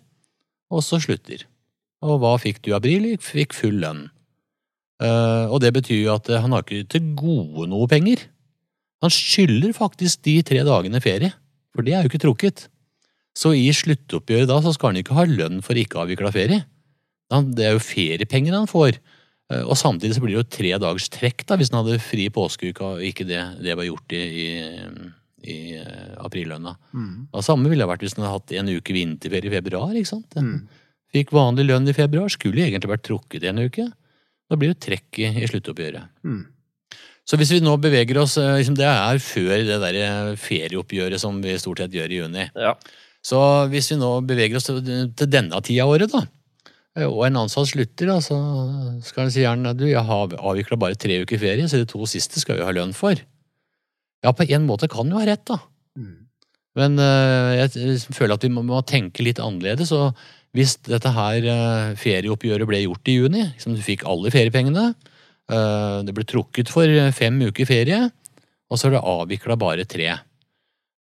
og 0.73 0.81
så 0.87 0.97
slutter. 1.03 1.45
Og 2.01 2.17
hva 2.23 2.33
fikk 2.41 2.63
du 2.65 2.71
i 2.73 2.79
april? 2.79 3.11
Fikk 3.21 3.53
full 3.53 3.77
lønn. 3.83 4.07
Og 5.01 5.59
det 5.61 5.75
betyr 5.77 5.99
jo 5.99 6.15
at 6.15 6.29
han 6.33 6.53
har 6.53 6.65
ikke 6.65 6.89
til 6.89 7.13
gode 7.17 7.67
noe 7.69 7.89
penger. 7.89 8.23
Han 9.05 9.13
skylder 9.13 9.77
faktisk 9.77 10.25
de 10.25 10.39
tre 10.45 10.65
dagene 10.65 11.01
ferie, 11.05 11.33
for 11.77 11.85
det 11.85 11.93
er 11.93 12.05
jo 12.05 12.13
ikke 12.13 12.23
trukket. 12.25 12.65
Så 13.37 13.55
i 13.57 13.69
sluttoppgjøret 13.75 14.51
da 14.51 14.59
så 14.65 14.75
skal 14.75 14.93
han 14.93 15.01
ikke 15.01 15.17
ha 15.17 15.25
lønn 15.29 15.61
for 15.65 15.79
ikke 15.79 16.03
avvikla 16.03 16.33
ferie. 16.35 16.65
Det 17.31 17.67
er 17.67 17.77
jo 17.77 17.83
feriepenger 17.85 18.57
han 18.57 18.69
får. 18.71 18.99
Eh, 19.51 19.63
og 19.63 19.79
samtidig 19.79 20.17
så 20.17 20.25
blir 20.25 20.35
det 20.35 20.41
jo 20.41 20.51
tre 20.59 20.75
dagers 20.83 21.09
trekk 21.13 21.47
da, 21.47 21.59
hvis 21.59 21.73
han 21.73 21.83
hadde 21.83 22.03
fri 22.03 22.29
påskeuke 22.35 22.93
og 22.95 23.07
ikke 23.07 23.27
det, 23.29 23.41
det 23.63 23.77
var 23.79 23.87
gjort 23.87 24.15
i, 24.17 24.23
i, 24.45 24.51
i 25.47 25.59
eh, 25.79 26.13
aprillønna. 26.23 26.77
Mm. 26.95 27.17
Det 27.33 27.47
samme 27.47 27.71
ville 27.71 27.85
det 27.85 27.91
vært 27.91 28.07
hvis 28.07 28.19
han 28.19 28.27
hadde 28.27 28.37
hatt 28.39 28.55
en 28.61 28.73
uke 28.77 28.97
vinterferie 28.97 29.51
i 29.51 29.57
februar. 29.59 29.95
ikke 29.95 30.13
sant? 30.13 30.39
Mm. 30.39 30.69
Fikk 31.11 31.35
vanlig 31.35 31.67
lønn 31.67 31.91
i 31.91 31.97
februar, 31.97 32.31
skulle 32.31 32.67
egentlig 32.67 32.93
vært 32.93 33.07
trukket 33.09 33.47
i 33.47 33.51
en 33.51 33.63
uke. 33.67 33.91
Da 34.51 34.59
blir 34.59 34.75
det 34.75 34.83
trekk 34.83 35.23
i, 35.23 35.31
i 35.43 35.51
sluttoppgjøret. 35.51 36.11
Mm. 36.27 36.43
Så 37.31 37.39
hvis 37.39 37.53
vi 37.55 37.61
nå 37.63 37.77
beveger 37.79 38.19
oss 38.19 38.35
eh, 38.41 38.57
liksom 38.59 38.75
Det 38.79 38.89
er 38.91 39.21
før 39.23 39.53
det 39.63 39.77
der 39.83 40.35
ferieoppgjøret 40.41 41.23
som 41.23 41.39
vi 41.43 41.55
stort 41.63 41.83
sett 41.83 41.95
gjør 41.95 42.11
i 42.11 42.23
juni. 42.25 42.51
Ja. 42.59 42.75
Så 43.27 43.39
hvis 43.73 43.91
vi 43.93 43.99
nå 44.01 44.13
beveger 44.25 44.57
oss 44.57 44.69
til, 44.69 44.81
til 44.83 45.29
denne 45.29 45.61
tida 45.65 45.85
av 45.85 45.93
året, 45.93 46.13
da, 46.13 46.25
eh, 46.97 47.07
og 47.07 47.27
en 47.27 47.43
ansatt 47.43 47.69
slutter, 47.73 48.09
da, 48.09 48.17
så 48.25 48.39
skal 49.05 49.27
han 49.27 49.35
si 49.35 49.45
gjerne 49.45 49.75
du, 49.77 49.87
jeg 49.91 50.05
har 50.09 50.37
avvikla 50.39 50.81
bare 50.81 50.99
tre 51.01 51.21
uker 51.25 51.41
ferie, 51.43 51.69
så 51.69 51.83
de 51.83 51.89
to 51.91 52.09
siste 52.09 52.41
skal 52.41 52.61
vi 52.61 52.67
ha 52.67 52.75
lønn 52.77 52.97
for. 52.97 53.21
Ja, 54.25 54.33
på 54.37 54.49
en 54.49 54.67
måte 54.69 54.89
kan 54.93 55.09
du 55.09 55.19
ha 55.19 55.27
rett, 55.29 55.45
da. 55.49 55.61
Men 56.79 57.01
øh, 57.03 57.53
jeg 57.59 58.01
føler 58.15 58.37
at 58.37 58.45
vi 58.47 58.53
må, 58.53 58.63
må 58.65 58.81
tenke 58.87 59.25
litt 59.27 59.41
annerledes. 59.43 59.93
og 59.97 60.17
Hvis 60.57 60.77
dette 60.87 61.13
her 61.13 61.49
øh, 61.53 61.97
ferieoppgjøret 62.01 62.69
ble 62.69 62.83
gjort 62.85 63.11
i 63.11 63.17
juni, 63.19 63.45
liksom 63.53 63.77
du 63.77 63.85
fikk 63.85 64.07
alle 64.09 64.33
feriepengene, 64.33 64.93
det 65.51 66.13
ble 66.15 66.23
trukket 66.31 66.69
for 66.71 66.87
fem 67.11 67.41
uker 67.43 67.67
ferie, 67.67 67.97
og 68.71 68.79
så 68.79 68.87
er 68.87 68.93
det 68.95 69.01
avvikla 69.03 69.57
bare 69.59 69.83
tre. 69.83 70.13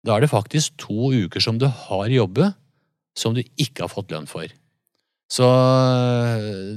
Da 0.07 0.17
er 0.17 0.25
det 0.25 0.33
faktisk 0.33 0.79
to 0.81 1.13
uker 1.13 1.43
som 1.45 1.59
du 1.61 1.67
har 1.69 2.09
jobbet, 2.09 2.57
som 3.19 3.35
du 3.37 3.43
ikke 3.61 3.85
har 3.85 3.93
fått 3.93 4.13
lønn 4.15 4.29
for. 4.31 4.49
Så 5.31 5.47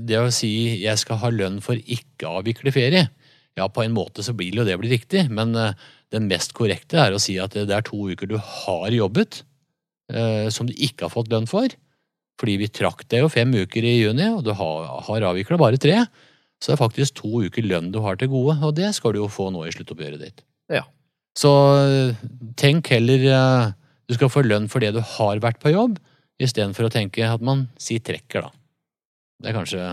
det 0.06 0.20
å 0.20 0.32
si 0.32 0.84
'jeg 0.84 0.98
skal 1.00 1.18
ha 1.18 1.30
lønn 1.30 1.62
for 1.62 1.76
ikke 1.76 2.28
å 2.28 2.42
avvikle 2.42 2.72
ferie', 2.72 3.10
ja, 3.56 3.68
på 3.68 3.84
en 3.84 3.94
måte 3.94 4.24
så 4.26 4.36
vil 4.38 4.56
jo 4.56 4.66
det 4.66 4.78
blir 4.80 4.90
riktig, 4.90 5.30
men 5.30 5.54
det 5.54 6.22
mest 6.22 6.54
korrekte 6.54 7.00
er 7.02 7.14
å 7.14 7.22
si 7.22 7.40
at 7.42 7.54
det 7.54 7.74
er 7.74 7.86
to 7.86 7.98
uker 8.14 8.30
du 8.30 8.38
har 8.38 8.90
jobbet, 8.94 9.44
eh, 10.12 10.50
som 10.50 10.68
du 10.68 10.74
ikke 10.74 11.08
har 11.08 11.14
fått 11.14 11.30
lønn 11.34 11.48
for. 11.50 11.68
Fordi 12.40 12.58
vi 12.58 12.68
trakk 12.68 13.08
deg 13.10 13.22
jo 13.22 13.30
fem 13.30 13.52
uker 13.54 13.86
i 13.86 14.02
juni, 14.02 14.28
og 14.34 14.44
du 14.46 14.54
har 14.58 15.26
avvikla 15.30 15.58
bare 15.58 15.78
tre. 15.78 16.06
Så 16.62 16.72
det 16.72 16.78
er 16.78 16.86
faktisk 16.86 17.14
to 17.22 17.44
uker 17.46 17.66
lønn 17.66 17.92
du 17.94 18.00
har 18.00 18.18
til 18.18 18.32
gode, 18.32 18.58
og 18.64 18.76
det 18.76 18.94
skal 18.96 19.14
du 19.14 19.22
jo 19.22 19.30
få 19.32 19.50
nå 19.54 19.66
i 19.68 19.74
sluttoppgjøret 19.74 20.22
ditt. 20.22 20.46
Ja. 20.72 20.86
Så 21.38 21.52
eh, 21.82 22.26
tenk 22.60 22.92
heller 22.94 23.28
eh, 23.34 23.72
du 24.10 24.18
skal 24.18 24.32
få 24.32 24.44
lønn 24.46 24.70
for 24.72 24.84
det 24.84 24.94
du 24.96 25.02
har 25.16 25.42
vært 25.44 25.62
på 25.64 25.74
jobb, 25.74 25.98
istedenfor 26.42 26.90
å 26.90 26.94
tenke 26.94 27.26
at 27.26 27.44
man 27.46 27.68
sier 27.82 28.04
trekker, 28.04 28.46
da. 28.46 28.54
Det 29.44 29.52
er 29.52 29.58
kanskje 29.58 29.86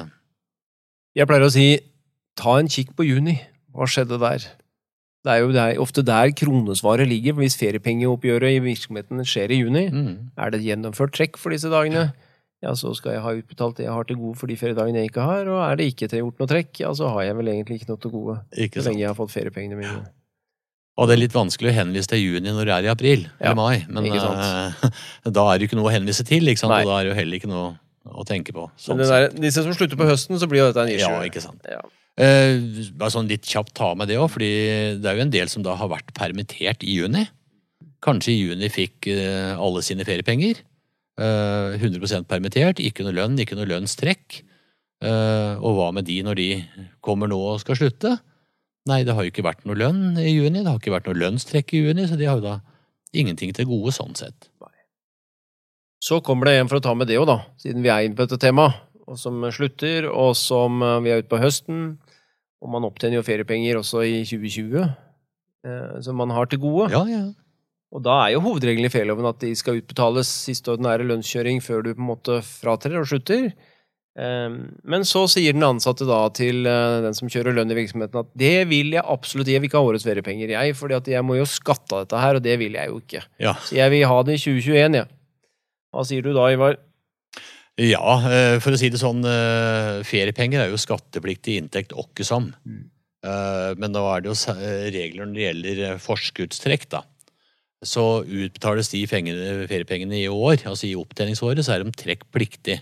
Jeg 1.16 1.26
pleier 1.26 1.42
å 1.42 1.52
si 1.52 1.68
ta 2.38 2.58
en 2.60 2.68
kikk 2.70 2.92
på 2.98 3.06
juni. 3.08 3.40
Hva 3.74 3.88
skjedde 3.90 4.18
der? 4.20 4.44
Det 5.20 5.32
er 5.32 5.42
jo 5.42 5.50
der, 5.52 5.74
ofte 5.82 6.04
der 6.06 6.30
kronesvaret 6.36 7.08
ligger. 7.08 7.36
Hvis 7.40 7.58
feriepengeoppgjøret 7.60 8.56
i 8.56 8.62
virksomheten 8.64 9.20
skjer 9.28 9.52
i 9.52 9.60
juni, 9.60 9.88
mm. 9.92 10.12
er 10.40 10.54
det 10.54 10.62
gjennomført 10.64 11.12
trekk 11.16 11.36
for 11.40 11.52
disse 11.52 11.68
dagene, 11.72 12.06
ja, 12.64 12.72
så 12.76 12.92
skal 12.96 13.16
jeg 13.16 13.24
ha 13.24 13.34
utbetalt 13.36 13.80
det 13.80 13.86
jeg 13.86 13.96
har 13.96 14.08
til 14.08 14.20
gode 14.20 14.38
for 14.40 14.52
de 14.52 14.56
feriedagene 14.60 15.02
jeg 15.02 15.12
ikke 15.12 15.26
har. 15.28 15.50
Og 15.50 15.60
er 15.64 15.76
det 15.80 15.90
ikke 15.92 16.08
gjort 16.12 16.40
noe 16.40 16.50
trekk, 16.50 16.72
ja, 16.84 16.94
så 16.96 17.12
har 17.16 17.26
jeg 17.28 17.36
vel 17.40 17.52
egentlig 17.52 17.80
ikke 17.80 17.90
noe 17.92 18.00
til 18.00 18.14
gode. 18.14 18.38
Så 18.54 18.86
lenge 18.86 19.02
jeg 19.02 19.10
har 19.10 19.18
fått 19.18 19.34
feriepengene 19.34 19.80
mine. 19.80 20.00
Og 21.00 21.08
det 21.08 21.16
er 21.16 21.22
litt 21.22 21.36
vanskelig 21.36 21.70
å 21.70 21.76
henvise 21.78 22.10
til 22.12 22.20
juni 22.20 22.52
når 22.52 22.68
det 22.68 22.74
er 22.74 22.86
i 22.86 22.90
april 22.92 23.22
Ja, 23.24 23.50
eller 23.50 23.56
mai. 23.56 23.86
Men 23.88 24.08
uh, 24.12 24.90
da 25.36 25.46
er 25.48 25.56
det 25.56 25.64
jo 25.64 25.70
ikke 25.70 25.78
noe 25.78 25.88
å 25.88 25.94
henvise 25.94 26.26
til? 26.28 26.50
Og 26.52 26.68
da 26.68 26.80
er 26.82 27.06
det 27.06 27.12
jo 27.12 27.16
heller 27.16 27.40
ikke 27.40 27.50
noe 27.50 27.70
å 28.10 28.24
tenke 28.28 28.52
på. 28.56 28.66
Sånn 28.80 29.00
der, 29.00 29.30
disse 29.32 29.64
som 29.64 29.72
slutter 29.76 29.98
på 30.00 30.08
høsten, 30.08 30.36
så 30.40 30.48
blir 30.50 30.64
jo 30.64 30.68
dette 30.70 30.84
en 30.84 30.92
issue. 30.92 31.08
ja, 31.08 31.24
ikke 31.24 31.42
sant. 31.44 31.64
Ja. 31.68 31.80
Uh, 32.20 32.84
bare 33.00 33.14
sånn 33.14 33.30
litt 33.30 33.48
kjapt 33.48 33.72
ta 33.78 33.94
med 33.96 34.10
det 34.12 34.18
òg, 34.20 34.28
fordi 34.34 34.50
det 35.00 35.08
er 35.08 35.16
jo 35.16 35.24
en 35.24 35.32
del 35.32 35.52
som 35.52 35.64
da 35.64 35.76
har 35.80 35.92
vært 35.92 36.12
permittert 36.16 36.84
i 36.84 36.98
juni. 36.98 37.24
Kanskje 38.04 38.34
i 38.34 38.42
juni 38.42 38.68
fikk 38.72 39.08
uh, 39.08 39.56
alle 39.60 39.84
sine 39.86 40.04
feriepenger. 40.08 40.66
Eh, 41.20 41.74
100% 41.76 42.24
permittert, 42.30 42.78
ikke 42.80 43.04
noe 43.04 43.12
lønn, 43.12 43.34
ikke 43.42 43.56
noe 43.58 43.68
lønnstrekk. 43.68 44.38
Og 45.04 45.74
hva 45.76 45.90
med 45.92 46.06
de 46.08 46.14
når 46.24 46.38
de 46.38 46.46
kommer 47.04 47.28
nå 47.28 47.36
og 47.50 47.58
skal 47.60 47.76
slutte? 47.76 48.14
Nei, 48.88 49.02
det 49.04 49.12
har 49.12 49.26
jo 49.26 49.32
ikke 49.32 49.44
vært 49.44 49.66
noe 49.68 49.76
lønn 49.76 50.16
i 50.18 50.30
juni, 50.30 50.62
det 50.62 50.70
har 50.70 50.78
ikke 50.80 50.94
vært 50.94 51.10
noe 51.10 51.20
lønnstrekk 51.20 51.74
i 51.76 51.82
juni, 51.84 52.06
så 52.08 52.16
de 52.16 52.28
har 52.28 52.40
jo 52.40 52.46
da 52.46 52.54
ingenting 53.12 53.52
til 53.56 53.68
gode 53.68 53.92
sånn 53.92 54.16
sett. 54.16 54.48
Så 56.00 56.22
kommer 56.24 56.48
det 56.48 56.56
en 56.56 56.70
for 56.70 56.80
å 56.80 56.84
ta 56.84 56.94
med 56.96 57.10
det 57.10 57.18
òg, 57.20 57.26
da, 57.28 57.42
siden 57.60 57.84
vi 57.84 57.90
er 57.92 58.06
inne 58.06 58.16
på 58.16 58.24
dette 58.24 58.40
temaet, 58.40 58.78
og 59.04 59.18
som 59.20 59.42
slutter, 59.52 60.06
og 60.08 60.32
som 60.38 60.80
eh, 60.86 60.96
vi 61.04 61.12
er 61.12 61.20
ute 61.20 61.30
på 61.30 61.40
høsten. 61.42 61.98
Og 62.60 62.70
man 62.72 62.86
opptjener 62.86 63.18
jo 63.18 63.26
feriepenger 63.26 63.80
også 63.80 64.04
i 64.06 64.20
2020, 64.28 64.86
eh, 65.66 65.96
som 66.06 66.16
man 66.20 66.32
har 66.32 66.48
til 66.48 66.62
gode. 66.62 66.88
Ja, 66.94 67.02
ja. 67.10 67.24
Og 67.90 68.04
da 68.06 68.20
er 68.22 68.36
jo 68.36 68.44
hovedregelen 68.44 68.86
i 68.86 68.92
ferieloven 68.92 69.26
at 69.26 69.40
de 69.42 69.50
skal 69.58 69.80
utbetales 69.80 70.30
siste 70.46 70.70
ordinære 70.70 71.08
lønnskjøring 71.08 71.58
før 71.64 71.82
du 71.82 71.90
på 71.90 71.98
en 71.98 72.10
måte 72.12 72.38
fratrer 72.46 73.00
og 73.00 73.08
slutter. 73.10 73.50
Eh, 74.18 74.48
Men 74.82 75.06
så 75.06 75.22
sier 75.30 75.54
den 75.54 75.62
ansatte 75.66 76.06
da 76.08 76.24
til 76.34 76.66
eh, 76.66 76.98
den 77.04 77.16
som 77.16 77.30
kjører 77.30 77.54
lønn 77.56 77.70
i 77.70 77.78
virksomheten 77.78 78.22
at 78.24 78.30
det 78.38 78.66
vil 78.70 78.92
jeg 78.96 79.04
absolutt, 79.06 79.48
jeg 79.48 79.62
vil 79.62 79.70
ikke 79.70 79.80
ha 79.80 79.90
årets 79.92 80.06
feriepenger, 80.08 80.54
jeg, 80.56 80.76
fordi 80.78 81.14
jeg 81.14 81.26
må 81.26 81.38
jo 81.38 81.46
skatte 81.48 81.94
av 81.94 82.04
dette 82.04 82.22
her, 82.22 82.38
og 82.40 82.44
det 82.44 82.58
vil 82.60 82.78
jeg 82.78 82.90
jo 82.90 83.00
ikke. 83.02 83.24
ja. 83.42 83.54
Så 83.66 83.78
jeg 83.78 83.94
vil 83.94 84.06
ha 84.10 84.22
det 84.26 84.38
i 84.38 84.44
2021, 84.44 85.00
jeg. 85.00 85.10
Hva 85.90 86.06
sier 86.06 86.22
du 86.26 86.32
da, 86.34 86.46
Ivar? 86.54 86.78
Ja, 87.80 88.16
eh, 88.28 88.58
for 88.60 88.74
å 88.74 88.78
si 88.80 88.90
det 88.92 89.00
sånn, 89.00 89.22
eh, 89.24 90.02
feriepenger 90.06 90.66
er 90.66 90.74
jo 90.74 90.80
skattepliktig 90.80 91.60
inntekt 91.62 91.94
åkke 91.96 92.26
Mm. 92.66 92.88
Men 93.76 93.92
da 93.92 94.00
er 94.14 94.22
det 94.24 94.30
jo 94.30 94.52
regler 94.94 95.26
når 95.28 95.34
det 95.36 95.42
gjelder 95.44 95.98
forskuddstrekk, 96.00 96.86
da. 96.88 97.02
Så 97.84 98.24
utbetales 98.24 98.88
de 98.88 99.02
fengene, 99.08 99.66
feriepengene 99.68 100.22
i 100.22 100.28
år, 100.28 100.64
altså 100.64 100.88
i 100.88 100.94
opptjeningsåret, 100.96 101.60
så 101.64 101.74
er 101.74 101.84
de 101.84 101.92
trekkpliktig. 101.92 102.78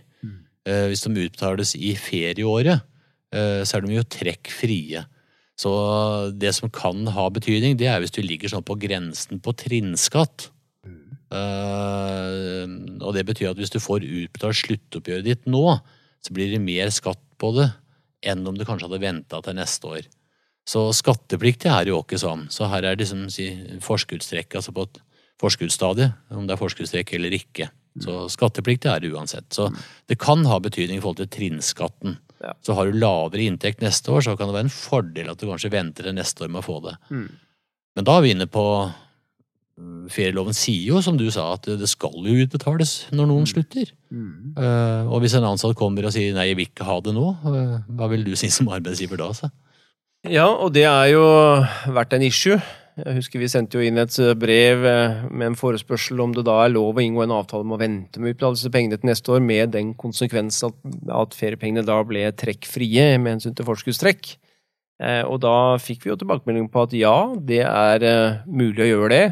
Eh, 0.69 0.87
Hvis 0.91 1.07
de 1.07 1.15
utbetales 1.25 1.75
i 1.79 1.95
ferieåret, 1.97 2.85
eh, 3.33 3.63
så 3.65 3.79
er 3.79 3.87
de 3.87 3.97
jo 3.97 4.05
trekkfrie. 4.05 5.05
Så 5.59 5.71
det 6.39 6.53
som 6.55 6.71
kan 6.71 7.07
ha 7.17 7.29
betydning, 7.35 7.77
det 7.79 7.89
er 7.91 7.99
hvis 8.03 8.15
du 8.15 8.23
ligger 8.23 8.53
sånn 8.53 8.67
på 8.67 8.79
grensen 8.79 9.41
på 9.43 9.55
trinnskatt. 9.59 10.51
Eh, 11.29 12.65
og 13.05 13.11
det 13.17 13.27
betyr 13.29 13.51
at 13.51 13.59
hvis 13.61 13.73
du 13.75 13.81
får 13.83 14.07
utbetalt 14.07 14.57
sluttoppgjøret 14.57 15.27
ditt 15.27 15.49
nå, 15.51 15.81
så 16.25 16.35
blir 16.35 16.53
det 16.53 16.63
mer 16.63 16.93
skatt 16.95 17.21
på 17.41 17.53
det 17.59 17.69
enn 18.27 18.47
om 18.49 18.57
du 18.57 18.65
kanskje 18.67 18.89
hadde 18.89 19.03
venta 19.03 19.41
til 19.45 19.59
neste 19.59 19.91
år. 19.91 20.07
Så 20.69 20.89
skattepliktig 20.97 21.71
er 21.73 21.89
jo 21.89 22.01
ikke 22.03 22.21
sånn. 22.21 22.47
Så 22.53 22.69
her 22.69 22.85
er 22.85 22.97
det 22.97 23.07
liksom 23.07 23.29
si, 23.33 23.47
forskuddstrekk, 23.85 24.59
altså 24.59 24.75
på 24.77 24.85
et 24.89 24.99
forskuddsstadie, 25.41 26.11
om 26.35 26.49
det 26.49 26.57
er 26.57 26.61
forskuddstrekk 26.61 27.15
eller 27.17 27.37
ikke. 27.39 27.71
Så 28.05 28.28
skattepliktig 28.33 28.90
er 28.93 29.02
det 29.02 29.12
uansett. 29.12 29.49
Så 29.55 29.69
det 30.09 30.19
kan 30.23 30.45
ha 30.49 30.61
betydning 30.62 30.99
i 30.99 31.02
forhold 31.05 31.21
til 31.23 31.31
trinnskatten. 31.35 32.19
Ja. 32.43 32.55
Så 32.62 32.76
har 32.78 32.87
du 32.87 32.99
lavere 32.99 33.49
inntekt 33.49 33.83
neste 33.83 34.12
år, 34.14 34.23
så 34.23 34.37
kan 34.38 34.50
det 34.50 34.55
være 34.55 34.69
en 34.69 34.75
fordel 34.75 35.31
at 35.33 35.40
du 35.40 35.49
kanskje 35.49 35.73
venter 35.75 36.07
til 36.07 36.17
neste 36.17 36.47
år 36.47 36.52
med 36.55 36.62
å 36.62 36.67
få 36.69 36.78
det. 36.87 36.95
Men 37.99 38.07
da 38.07 38.14
er 38.14 38.23
vi 38.23 38.35
inne 38.37 38.47
på 38.47 38.64
mm, 38.87 40.07
Ferieloven 40.14 40.55
sier 40.55 40.93
jo, 40.93 41.02
som 41.02 41.19
du 41.19 41.26
sa, 41.35 41.49
at 41.57 41.67
det 41.81 41.88
skal 41.90 42.14
jo 42.14 42.37
utbetales 42.45 43.09
når 43.11 43.31
noen 43.33 43.49
slutter. 43.50 43.90
Eh, 44.55 45.11
og 45.11 45.25
hvis 45.25 45.35
en 45.35 45.49
ansatt 45.49 45.75
kommer 45.78 46.07
og 46.07 46.14
sier 46.14 46.31
'nei, 46.37 46.50
jeg 46.52 46.61
vil 46.61 46.71
ikke 46.71 46.87
ha 46.87 47.00
det 47.02 47.17
nå', 47.17 47.33
uh, 47.43 47.81
hva 47.99 48.11
vil 48.12 48.23
du 48.25 48.37
si 48.38 48.52
som 48.55 48.71
arbeidsgiver 48.71 49.19
da? 49.19 49.33
Så? 49.35 49.50
Ja, 50.26 50.47
og 50.47 50.73
det 50.75 50.87
er 50.87 51.11
jo 51.11 51.25
vært 51.95 52.14
en 52.14 52.23
issue. 52.26 52.59
Jeg 52.99 53.14
husker 53.14 53.38
vi 53.38 53.49
sendte 53.50 53.78
jo 53.78 53.87
inn 53.87 54.00
et 54.00 54.14
eh, 54.19 54.35
brev 54.38 54.85
eh, 54.88 55.21
med 55.31 55.52
en 55.52 55.57
forespørsel 55.59 56.19
om 56.23 56.33
det 56.35 56.43
da 56.49 56.57
er 56.64 56.73
lov 56.73 56.99
å 56.99 57.05
inngå 57.05 57.23
en 57.23 57.37
avtale 57.37 57.67
om 57.67 57.76
å 57.76 57.78
vente 57.78 58.19
med 58.19 58.35
utbetalelse 58.35 58.67
av 58.67 58.75
pengene 58.75 58.99
til 58.99 59.11
neste 59.11 59.35
år, 59.35 59.43
med 59.45 59.75
den 59.76 59.93
konsekvens 59.99 60.59
at, 60.67 60.76
at 61.14 61.37
feriepengene 61.38 61.87
da 61.87 62.00
ble 62.07 62.25
trekkfrie 62.35 63.12
med 63.23 63.37
hensyn 63.37 63.55
til 63.55 63.69
forskuddstrekk. 63.69 64.33
Eh, 64.99 65.23
og 65.23 65.38
da 65.45 65.55
fikk 65.83 66.07
vi 66.07 66.11
jo 66.11 66.19
tilbakemelding 66.19 66.67
på 66.75 66.88
at 66.88 66.97
ja, 66.99 67.19
det 67.38 67.62
er 67.69 68.09
mulig 68.50 68.88
å 68.88 68.90
gjøre 68.90 69.12
det. 69.14 69.26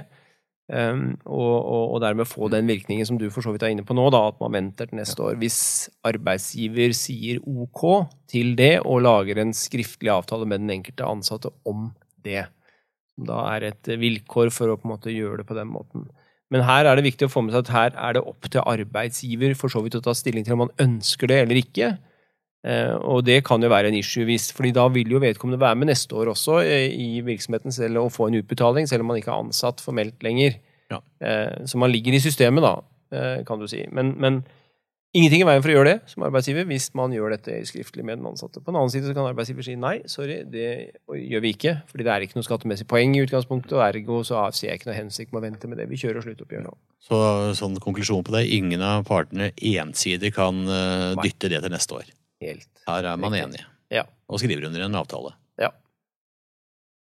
Um, 0.67 1.13
og, 1.31 1.53
og, 1.63 1.83
og 1.95 2.01
dermed 2.03 2.27
få 2.27 2.49
den 2.51 2.67
virkningen 2.67 3.07
som 3.07 3.21
du 3.21 3.29
for 3.31 3.47
så 3.47 3.53
vidt 3.55 3.63
er 3.63 3.71
inne 3.71 3.85
på 3.87 3.95
nå, 3.95 4.09
da, 4.11 4.25
at 4.33 4.41
man 4.43 4.57
venter 4.57 4.89
til 4.91 4.99
neste 4.99 5.23
år. 5.23 5.37
Hvis 5.39 5.61
arbeidsgiver 6.07 6.95
sier 6.99 7.39
ok 7.47 7.85
til 8.31 8.57
det 8.59 8.81
og 8.81 9.05
lager 9.07 9.39
en 9.43 9.55
skriftlig 9.55 10.11
avtale 10.11 10.49
med 10.51 10.65
den 10.65 10.75
enkelte 10.81 11.07
ansatte 11.07 11.55
om 11.71 11.93
det. 12.27 12.49
Da 13.17 13.41
er 13.55 13.71
et 13.71 13.91
vilkår 14.01 14.53
for 14.53 14.73
å 14.73 14.79
på 14.79 14.89
en 14.89 14.95
måte 14.95 15.15
gjøre 15.15 15.41
det 15.41 15.49
på 15.49 15.57
den 15.57 15.71
måten. 15.73 16.09
Men 16.53 16.63
her 16.67 16.87
er 16.87 16.99
det 16.99 17.07
viktig 17.09 17.27
å 17.27 17.33
få 17.33 17.43
med 17.43 17.55
seg 17.55 17.65
at 17.65 17.73
her 17.75 17.97
er 18.09 18.17
det 18.17 18.27
opp 18.29 18.47
til 18.47 18.63
arbeidsgiver 18.63 19.57
for 19.59 19.73
så 19.73 19.83
vidt 19.83 19.97
å 19.99 20.05
ta 20.05 20.15
stilling 20.15 20.45
til 20.47 20.55
om 20.55 20.67
man 20.67 20.77
ønsker 20.83 21.33
det 21.33 21.41
eller 21.43 21.59
ikke. 21.59 21.97
Eh, 22.67 22.95
og 23.07 23.25
det 23.27 23.41
kan 23.47 23.63
jo 23.63 23.71
være 23.71 23.91
en 23.91 23.99
issue, 23.99 24.27
hvis, 24.27 24.49
fordi 24.55 24.73
da 24.75 24.87
vil 24.91 25.11
jo 25.15 25.23
vedkommende 25.23 25.61
være 25.63 25.79
med 25.79 25.91
neste 25.91 26.17
år 26.19 26.33
også 26.33 26.61
eh, 26.65 26.89
i 26.91 27.23
virksomheten 27.27 27.75
selv 27.75 28.05
og 28.05 28.13
få 28.15 28.29
en 28.29 28.39
utbetaling, 28.41 28.89
selv 28.91 29.05
om 29.05 29.13
man 29.13 29.21
ikke 29.21 29.33
er 29.33 29.43
ansatt 29.45 29.83
formelt 29.83 30.23
lenger. 30.27 30.59
Ja. 30.91 31.01
Eh, 31.23 31.67
så 31.67 31.83
man 31.83 31.93
ligger 31.95 32.15
i 32.15 32.23
systemet, 32.23 32.67
da, 32.67 32.77
kan 33.47 33.61
du 33.63 33.69
si. 33.71 33.85
Men, 33.95 34.17
men 34.19 34.41
ingenting 35.17 35.43
i 35.43 35.47
veien 35.49 35.63
for 35.65 35.73
å 35.73 35.77
gjøre 35.77 35.93
det 35.95 36.13
som 36.13 36.25
arbeidsgiver 36.27 36.67
hvis 36.69 36.89
man 36.99 37.15
gjør 37.15 37.33
dette 37.37 37.59
skriftlig 37.69 38.05
med 38.07 38.21
den 38.21 38.29
ansatte. 38.29 38.61
På 38.61 38.71
den 38.71 38.81
annen 38.81 38.93
side 38.93 39.09
så 39.09 39.15
kan 39.17 39.29
arbeidsgiver 39.31 39.67
si 39.67 39.77
nei, 39.81 39.95
sorry, 40.11 40.43
det 40.53 40.69
gjør 41.09 41.45
vi 41.45 41.55
ikke, 41.57 41.77
fordi 41.91 42.07
det 42.07 42.13
er 42.13 42.27
ikke 42.27 42.39
noe 42.39 42.49
skattemessig 42.49 42.89
poeng 42.91 43.17
i 43.17 43.23
utgangspunktet, 43.25 43.77
og 43.79 43.85
ergo 43.87 44.21
så 44.27 44.45
ser 44.57 44.71
jeg 44.71 44.81
ikke 44.81 44.91
noe 44.91 44.99
hensikt 44.99 45.33
med 45.33 45.41
å 45.41 45.47
vente 45.47 45.71
med 45.71 45.81
det. 45.81 45.89
Vi 45.91 46.01
kjører 46.03 46.27
sluttoppgjør 46.27 46.67
nå. 46.67 46.77
Så 47.07 47.23
sånn 47.59 47.81
konklusjon 47.83 48.27
på 48.27 48.37
det, 48.37 48.45
ingen 48.57 48.85
av 48.85 49.07
partene 49.09 49.53
ensidig 49.57 50.35
kan 50.37 50.63
uh, 50.69 51.17
dytte 51.23 51.53
det 51.53 51.63
til 51.65 51.75
neste 51.75 52.01
år. 52.01 52.13
Helt. 52.45 52.69
Her 52.87 53.13
er 53.15 53.19
man 53.21 53.37
enig. 53.39 53.65
Ja. 53.93 54.03
og 54.27 54.41
skriver 54.43 54.67
under 54.67 54.83
en 54.83 54.97
avtale. 54.99 55.31
Ja. 55.63 55.71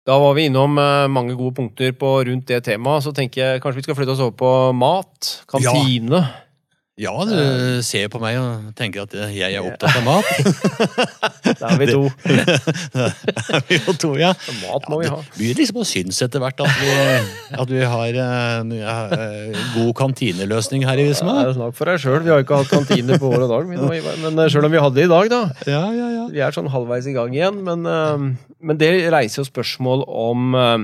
Da 0.07 0.17
var 0.19 0.33
vi 0.35 0.47
innom 0.49 0.77
eh, 0.81 1.07
mange 1.07 1.35
gode 1.39 1.55
punkter 1.59 1.93
på 1.95 2.09
rundt 2.27 2.49
det 2.49 2.63
temaet. 2.65 3.05
Så 3.05 3.13
tenker 3.15 3.43
jeg 3.43 3.61
kanskje 3.63 3.79
vi 3.79 3.85
skal 3.85 3.97
flytte 3.99 4.15
oss 4.15 4.23
over 4.25 4.33
på 4.41 4.49
mat. 4.75 5.29
Kantine. 5.47 6.19
Ja, 6.19 6.42
du 6.93 7.81
ser 7.81 8.09
på 8.13 8.19
meg 8.21 8.37
og 8.37 8.67
tenker 8.77 9.07
at 9.07 9.13
jeg 9.33 9.49
er 9.49 9.65
opptatt 9.65 9.97
av 9.97 10.03
mat. 10.05 10.27
Da 11.43 11.73
er 11.73 11.79
vi 11.79 11.87
to. 11.89 12.05
vi 13.67 13.75
er 13.77 13.97
to, 13.99 14.13
ja. 14.19 14.29
Mat 14.63 14.85
må 14.91 14.99
vi 15.01 15.09
ha. 15.11 15.17
Det 15.19 15.37
begynner 15.37 15.59
liksom 15.59 15.81
å 15.81 15.85
synes 15.87 16.21
etter 16.23 16.41
hvert 16.43 16.61
at 16.63 16.77
vi, 16.79 16.93
at 17.59 17.73
vi 17.73 17.81
har 17.93 18.19
en 18.23 18.71
ja, 18.77 18.95
god 19.73 19.91
kantineløsning 19.99 20.85
her 20.87 21.01
i 21.01 21.07
Visma. 21.09 21.35
Ja, 21.43 21.53
Snakk 21.57 21.75
for 21.77 21.91
deg 21.91 22.01
sjøl. 22.03 22.21
Vi 22.25 22.31
har 22.33 22.43
ikke 22.45 22.61
hatt 22.61 22.71
kantine 22.71 23.19
på 23.19 23.31
år 23.33 23.45
og 23.45 23.53
dag. 23.53 23.69
Men 24.23 24.41
sjøl 24.51 24.69
om 24.69 24.73
vi 24.73 24.81
hadde 24.85 24.99
det 25.01 25.07
i 25.07 25.13
dag, 25.13 25.31
da. 25.33 25.43
Ja, 25.67 25.85
ja, 25.91 26.09
ja. 26.17 26.25
Vi 26.33 26.43
er 26.45 26.55
sånn 26.55 26.71
halvveis 26.73 27.09
i 27.09 27.15
gang 27.15 27.35
igjen. 27.35 27.61
Men, 27.67 27.85
eh, 27.89 28.51
men 28.63 28.81
det 28.81 28.93
reiser 29.13 29.43
jo 29.43 29.49
spørsmål 29.49 30.05
om 30.09 30.57
eh, 30.57 30.77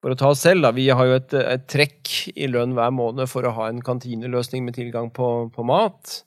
For 0.00 0.14
å 0.14 0.16
ta 0.16 0.30
oss 0.32 0.40
selv, 0.46 0.64
da. 0.64 0.72
Vi 0.72 0.88
har 0.88 1.08
jo 1.08 1.18
et, 1.18 1.34
et 1.36 1.68
trekk 1.68 2.32
i 2.32 2.48
lønn 2.48 2.72
hver 2.76 2.92
måned 2.96 3.28
for 3.28 3.44
å 3.44 3.52
ha 3.58 3.68
en 3.68 3.82
kantineløsning 3.84 4.64
med 4.64 4.78
tilgang 4.78 5.10
på, 5.12 5.50
på 5.52 5.64
mat. 5.68 6.22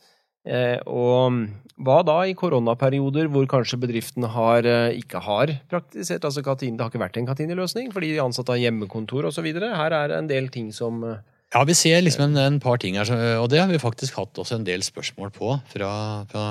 Eh, 0.45 0.77
og 0.85 1.39
hva 1.81 2.01
da 2.05 2.19
i 2.27 2.35
koronaperioder 2.37 3.29
hvor 3.31 3.47
kanskje 3.49 3.79
bedriften 3.81 4.27
har, 4.29 4.67
eh, 4.67 4.99
ikke 4.99 5.23
har 5.25 5.55
praktisert 5.71 6.25
altså 6.27 6.43
kantine, 6.45 6.77
Det 6.77 6.83
har 6.83 6.91
ikke 6.91 7.01
vært 7.01 7.17
en 7.17 7.29
kantineløsning 7.31 7.93
fordi 7.95 8.11
de 8.13 8.21
ansatte 8.21 8.53
har 8.53 8.61
hjemmekontor 8.61 9.25
osv. 9.31 9.47
Her 9.55 9.91
er 9.95 10.07
det 10.11 10.17
en 10.19 10.29
del 10.29 10.49
ting 10.53 10.71
som 10.75 11.01
eh, 11.07 11.21
Ja, 11.55 11.63
vi 11.63 11.73
ser 11.73 12.01
liksom 12.01 12.27
en, 12.27 12.37
en 12.37 12.59
par 12.59 12.77
ting 12.77 12.97
her, 12.97 13.09
og 13.39 13.49
det 13.49 13.61
har 13.61 13.69
vi 13.69 13.81
faktisk 13.81 14.17
hatt 14.17 14.37
også 14.37 14.57
en 14.59 14.65
del 14.65 14.85
spørsmål 14.85 15.33
på 15.33 15.57
fra, 15.73 15.91
fra 16.29 16.45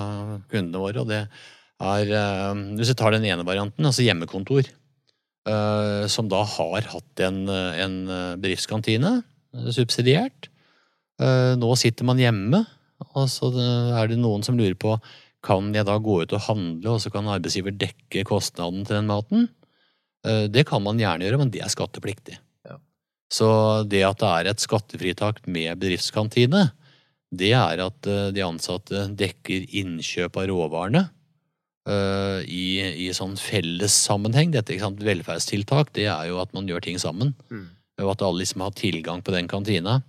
kundene 0.50 0.78
våre. 0.78 1.02
og 1.02 1.10
det 1.10 1.26
er, 1.26 2.06
eh, 2.10 2.54
Hvis 2.78 2.94
vi 2.94 2.98
tar 2.98 3.14
den 3.14 3.26
ene 3.26 3.46
varianten, 3.46 3.84
altså 3.84 4.02
hjemmekontor, 4.06 4.66
som 6.06 6.28
da 6.30 6.44
har 6.46 6.86
hatt 6.92 7.20
en, 7.24 7.48
eh, 7.48 7.80
en 7.82 7.96
eh, 8.08 8.36
bedriftskantine 8.38 9.22
eh, 9.22 9.70
subsidiert. 9.74 10.48
Eh, 11.20 11.54
Nå 11.58 11.74
sitter 11.76 12.06
man 12.06 12.20
hjemme, 12.22 12.64
og 13.12 13.26
så 13.28 13.50
er 13.98 14.12
det 14.12 14.20
noen 14.22 14.44
som 14.46 14.58
lurer 14.58 14.78
på 14.78 14.96
kan 15.42 15.72
jeg 15.74 15.88
da 15.88 15.96
gå 15.98 16.20
ut 16.22 16.32
og 16.36 16.44
handle, 16.46 16.94
og 16.94 17.00
så 17.02 17.10
kan 17.10 17.26
arbeidsgiver 17.26 17.74
dekke 17.74 18.22
kostnaden 18.28 18.84
til 18.86 19.00
den 19.00 19.10
maten. 19.10 19.48
Eh, 20.24 20.46
Det 20.46 20.66
kan 20.68 20.82
man 20.82 20.98
gjerne 20.98 21.26
gjøre, 21.26 21.38
men 21.42 21.50
det 21.50 21.62
er 21.64 21.72
skattepliktig. 21.72 22.38
Så 23.32 23.88
det 23.88 24.02
at 24.04 24.20
det 24.20 24.28
er 24.28 24.50
et 24.50 24.60
skattefritak 24.60 25.46
med 25.48 25.80
bedriftskantine, 25.80 26.66
det 27.32 27.54
er 27.56 27.80
at 27.80 28.06
eh, 28.06 28.30
de 28.30 28.44
ansatte 28.44 29.06
dekker 29.16 29.66
innkjøp 29.72 30.36
av 30.36 30.50
råvarene 30.52 31.06
eh, 31.88 32.40
i, 32.46 32.64
i 33.06 33.10
sånn 33.16 33.34
fellessammenheng. 33.40 34.52
Dette 34.54 34.74
ikke 34.74 34.86
sant? 34.86 35.02
velferdstiltak, 35.06 35.92
det 35.96 36.08
er 36.12 36.30
jo 36.30 36.40
at 36.42 36.54
man 36.56 36.68
gjør 36.70 36.84
ting 36.84 37.00
sammen. 37.02 37.34
Og 38.02 38.14
at 38.14 38.24
alle 38.24 38.42
liksom 38.42 38.64
har 38.64 38.74
tilgang 38.78 39.22
på 39.24 39.34
den 39.34 39.50
kantina. 39.50 40.00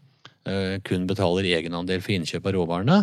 Uh, 0.43 0.75
kun 0.83 1.05
betaler 1.07 1.45
egenandel 1.47 2.01
for 2.03 2.11
innkjøp 2.17 2.47
av 2.49 2.55
råvarene. 2.57 2.97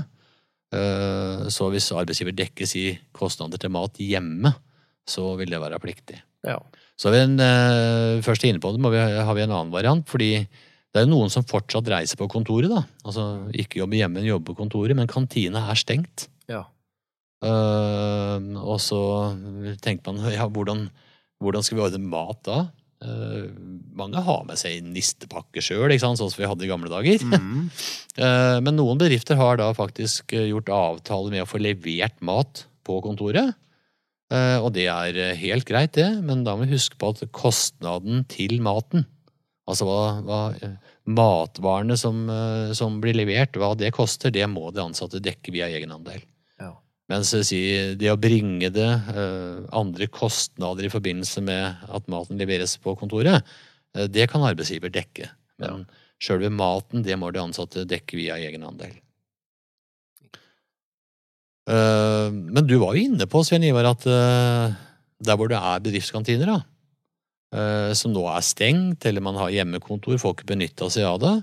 Uh, 0.75 1.47
så 1.49 1.71
hvis 1.73 1.87
arbeidsgiver 1.97 2.35
dekkes 2.37 2.75
i 2.77 2.87
kostnader 3.17 3.61
til 3.61 3.73
mat 3.73 3.97
hjemme, 3.97 4.53
så 5.09 5.31
vil 5.41 5.53
det 5.53 5.61
være 5.63 5.79
pliktig. 5.81 6.19
Ja. 6.45 6.59
Så 7.01 7.13
vi 7.15 7.23
en, 7.23 7.41
først 8.21 8.45
inne 8.45 8.61
på 8.61 8.75
det, 8.75 8.81
må 8.85 8.91
vi, 8.93 9.01
har 9.01 9.33
vi 9.37 9.47
en 9.47 9.55
annen 9.55 9.73
variant, 9.73 10.05
fordi 10.09 10.35
det 10.91 11.01
er 11.01 11.07
jo 11.07 11.13
noen 11.15 11.31
som 11.33 11.47
fortsatt 11.47 11.89
reiser 11.89 12.19
på 12.19 12.29
kontoret, 12.29 12.69
da. 12.69 12.83
Altså 13.07 13.25
ikke 13.55 13.81
jobber 13.81 14.01
hjemme, 14.01 14.19
men 14.19 14.29
jobber 14.29 14.53
på 14.53 14.65
kontoret, 14.65 14.97
men 14.99 15.11
kantina 15.11 15.63
er 15.71 15.79
stengt. 15.79 16.27
Ja. 16.51 16.65
Eh, 17.41 18.51
og 18.61 18.77
så 18.85 19.01
tenker 19.81 20.13
man, 20.13 20.21
ja, 20.33 20.49
hvordan, 20.49 20.87
hvordan 21.41 21.65
skal 21.65 21.79
vi 21.79 21.87
ordne 21.87 22.13
mat 22.13 22.45
da? 22.49 22.61
Uh, 23.01 23.49
mange 23.97 24.21
har 24.21 24.43
med 24.45 24.59
seg 24.61 24.83
nistepakke 24.85 25.63
sjøl, 25.65 25.95
sånn 25.97 26.19
som 26.21 26.35
vi 26.37 26.45
hadde 26.45 26.67
i 26.67 26.69
gamle 26.69 26.91
dager. 26.93 27.23
Mm. 27.25 27.71
uh, 28.21 28.59
Men 28.65 28.77
noen 28.77 29.01
bedrifter 29.01 29.41
har 29.41 29.57
da 29.57 29.71
faktisk 29.73 30.35
eh, 30.37 30.51
gjort 30.51 30.69
avtale 30.69 31.33
med 31.33 31.47
å 31.47 31.49
få 31.49 31.63
levert 31.65 32.19
mat 32.21 32.67
på 32.85 32.99
kontoret. 33.01 33.57
Uh, 34.31 34.61
Og 34.63 34.75
det 34.77 34.85
er 34.93 35.17
eh, 35.19 35.39
helt 35.41 35.67
greit, 35.67 35.97
det, 35.97 36.07
men 36.23 36.45
da 36.47 36.55
må 36.55 36.63
vi 36.63 36.77
huske 36.77 36.95
på 37.01 37.09
at 37.11 37.25
kostnaden 37.35 38.23
til 38.31 38.61
maten, 38.63 39.03
altså 39.67 39.89
hva, 39.89 40.03
hva 40.23 40.43
eh, 40.55 40.77
matvarene 41.11 41.97
som, 41.99 42.29
som 42.77 43.01
blir 43.03 43.17
levert, 43.19 43.57
hva 43.59 43.73
det 43.75 43.91
koster, 43.97 44.31
det 44.31 44.47
må 44.47 44.69
de 44.71 44.85
ansatte 44.85 45.19
dekke 45.25 45.57
via 45.57 45.67
egenandel. 45.73 46.23
Ja. 47.11 47.17
Mens 47.19 47.33
si, 47.49 47.61
det 47.99 48.13
å 48.13 48.19
bringe 48.21 48.71
det 48.71 48.87
eh, 48.87 49.59
andre 49.75 50.07
kostnader 50.15 50.87
i 50.87 50.93
forbindelse 50.93 51.43
med 51.43 51.83
at 51.91 52.07
maten 52.11 52.39
leveres 52.39 52.77
på 52.79 52.95
kontoret, 52.99 53.43
eh, 53.97 54.07
det 54.07 54.29
kan 54.31 54.45
arbeidsgiver 54.47 54.93
dekke. 54.95 55.27
Men 55.61 55.85
sjølve 56.23 56.53
maten, 56.55 57.03
det 57.03 57.19
må 57.19 57.33
de 57.35 57.43
ansatte 57.43 57.83
dekke 57.89 58.17
via 58.21 58.39
egenandel. 58.39 58.95
Eh, 61.67 62.29
men 62.31 62.71
du 62.71 62.79
var 62.79 62.95
jo 62.95 63.09
inne 63.11 63.27
på, 63.27 63.43
Svein 63.43 63.67
Ivar, 63.67 63.91
at 63.91 64.07
der 64.07 65.37
hvor 65.37 65.51
det 65.51 65.59
er 65.59 65.83
bedriftskantiner, 65.83 66.55
da, 66.55 66.61
som 67.99 68.15
nå 68.15 68.23
er 68.31 68.45
stengt, 68.47 69.03
eller 69.05 69.25
man 69.25 69.37
har 69.37 69.51
hjemmekontor, 69.51 70.15
får 70.23 70.37
ikke 70.37 70.53
benytta 70.53 70.87
seg 70.95 71.09
av 71.11 71.19
det, 71.21 71.35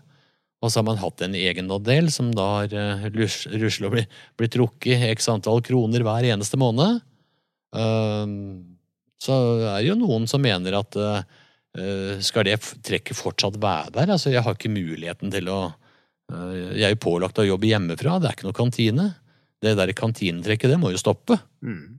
og 0.57 0.71
så 0.71 0.79
har 0.79 0.87
man 0.87 1.01
hatt 1.01 1.21
en 1.21 1.35
egenandel 1.37 2.09
som 2.13 2.31
da 2.33 2.47
har 2.63 3.11
rusla 3.13 3.89
og 3.91 3.97
blitt, 3.97 4.53
trukket 4.53 5.05
x 5.11 5.29
antall 5.29 5.61
kroner 5.65 6.05
hver 6.05 6.25
eneste 6.31 6.57
måned. 6.57 7.03
Eh, 7.77 8.25
så 9.21 9.35
er 9.75 9.81
det 9.81 9.91
jo 9.91 9.99
noen 9.99 10.25
som 10.29 10.41
mener 10.41 10.79
at 10.79 10.97
eh, 10.97 11.21
eh, 11.77 12.15
skal 12.25 12.47
det 12.49 12.57
trekket 12.85 13.17
fortsatt 13.17 13.59
være 13.61 13.93
der? 13.99 14.15
Altså, 14.15 14.33
jeg 14.33 14.45
har 14.45 14.57
ikke 14.57 14.73
muligheten 14.73 15.33
til 15.33 15.49
å 15.53 15.61
eh, 15.69 16.73
Jeg 16.73 16.85
er 16.89 16.95
jo 16.95 17.05
pålagt 17.05 17.41
å 17.41 17.47
jobbe 17.47 17.69
hjemmefra, 17.69 18.17
det 18.21 18.31
er 18.31 18.37
ikke 18.37 18.49
noe 18.49 18.57
kantine. 18.57 19.09
Det 19.61 19.73
der 19.77 19.93
kantinetrekket, 19.97 20.73
det 20.73 20.81
må 20.81 20.93
jo 20.93 21.01
stoppe. 21.01 21.39
Mm. 21.65 21.97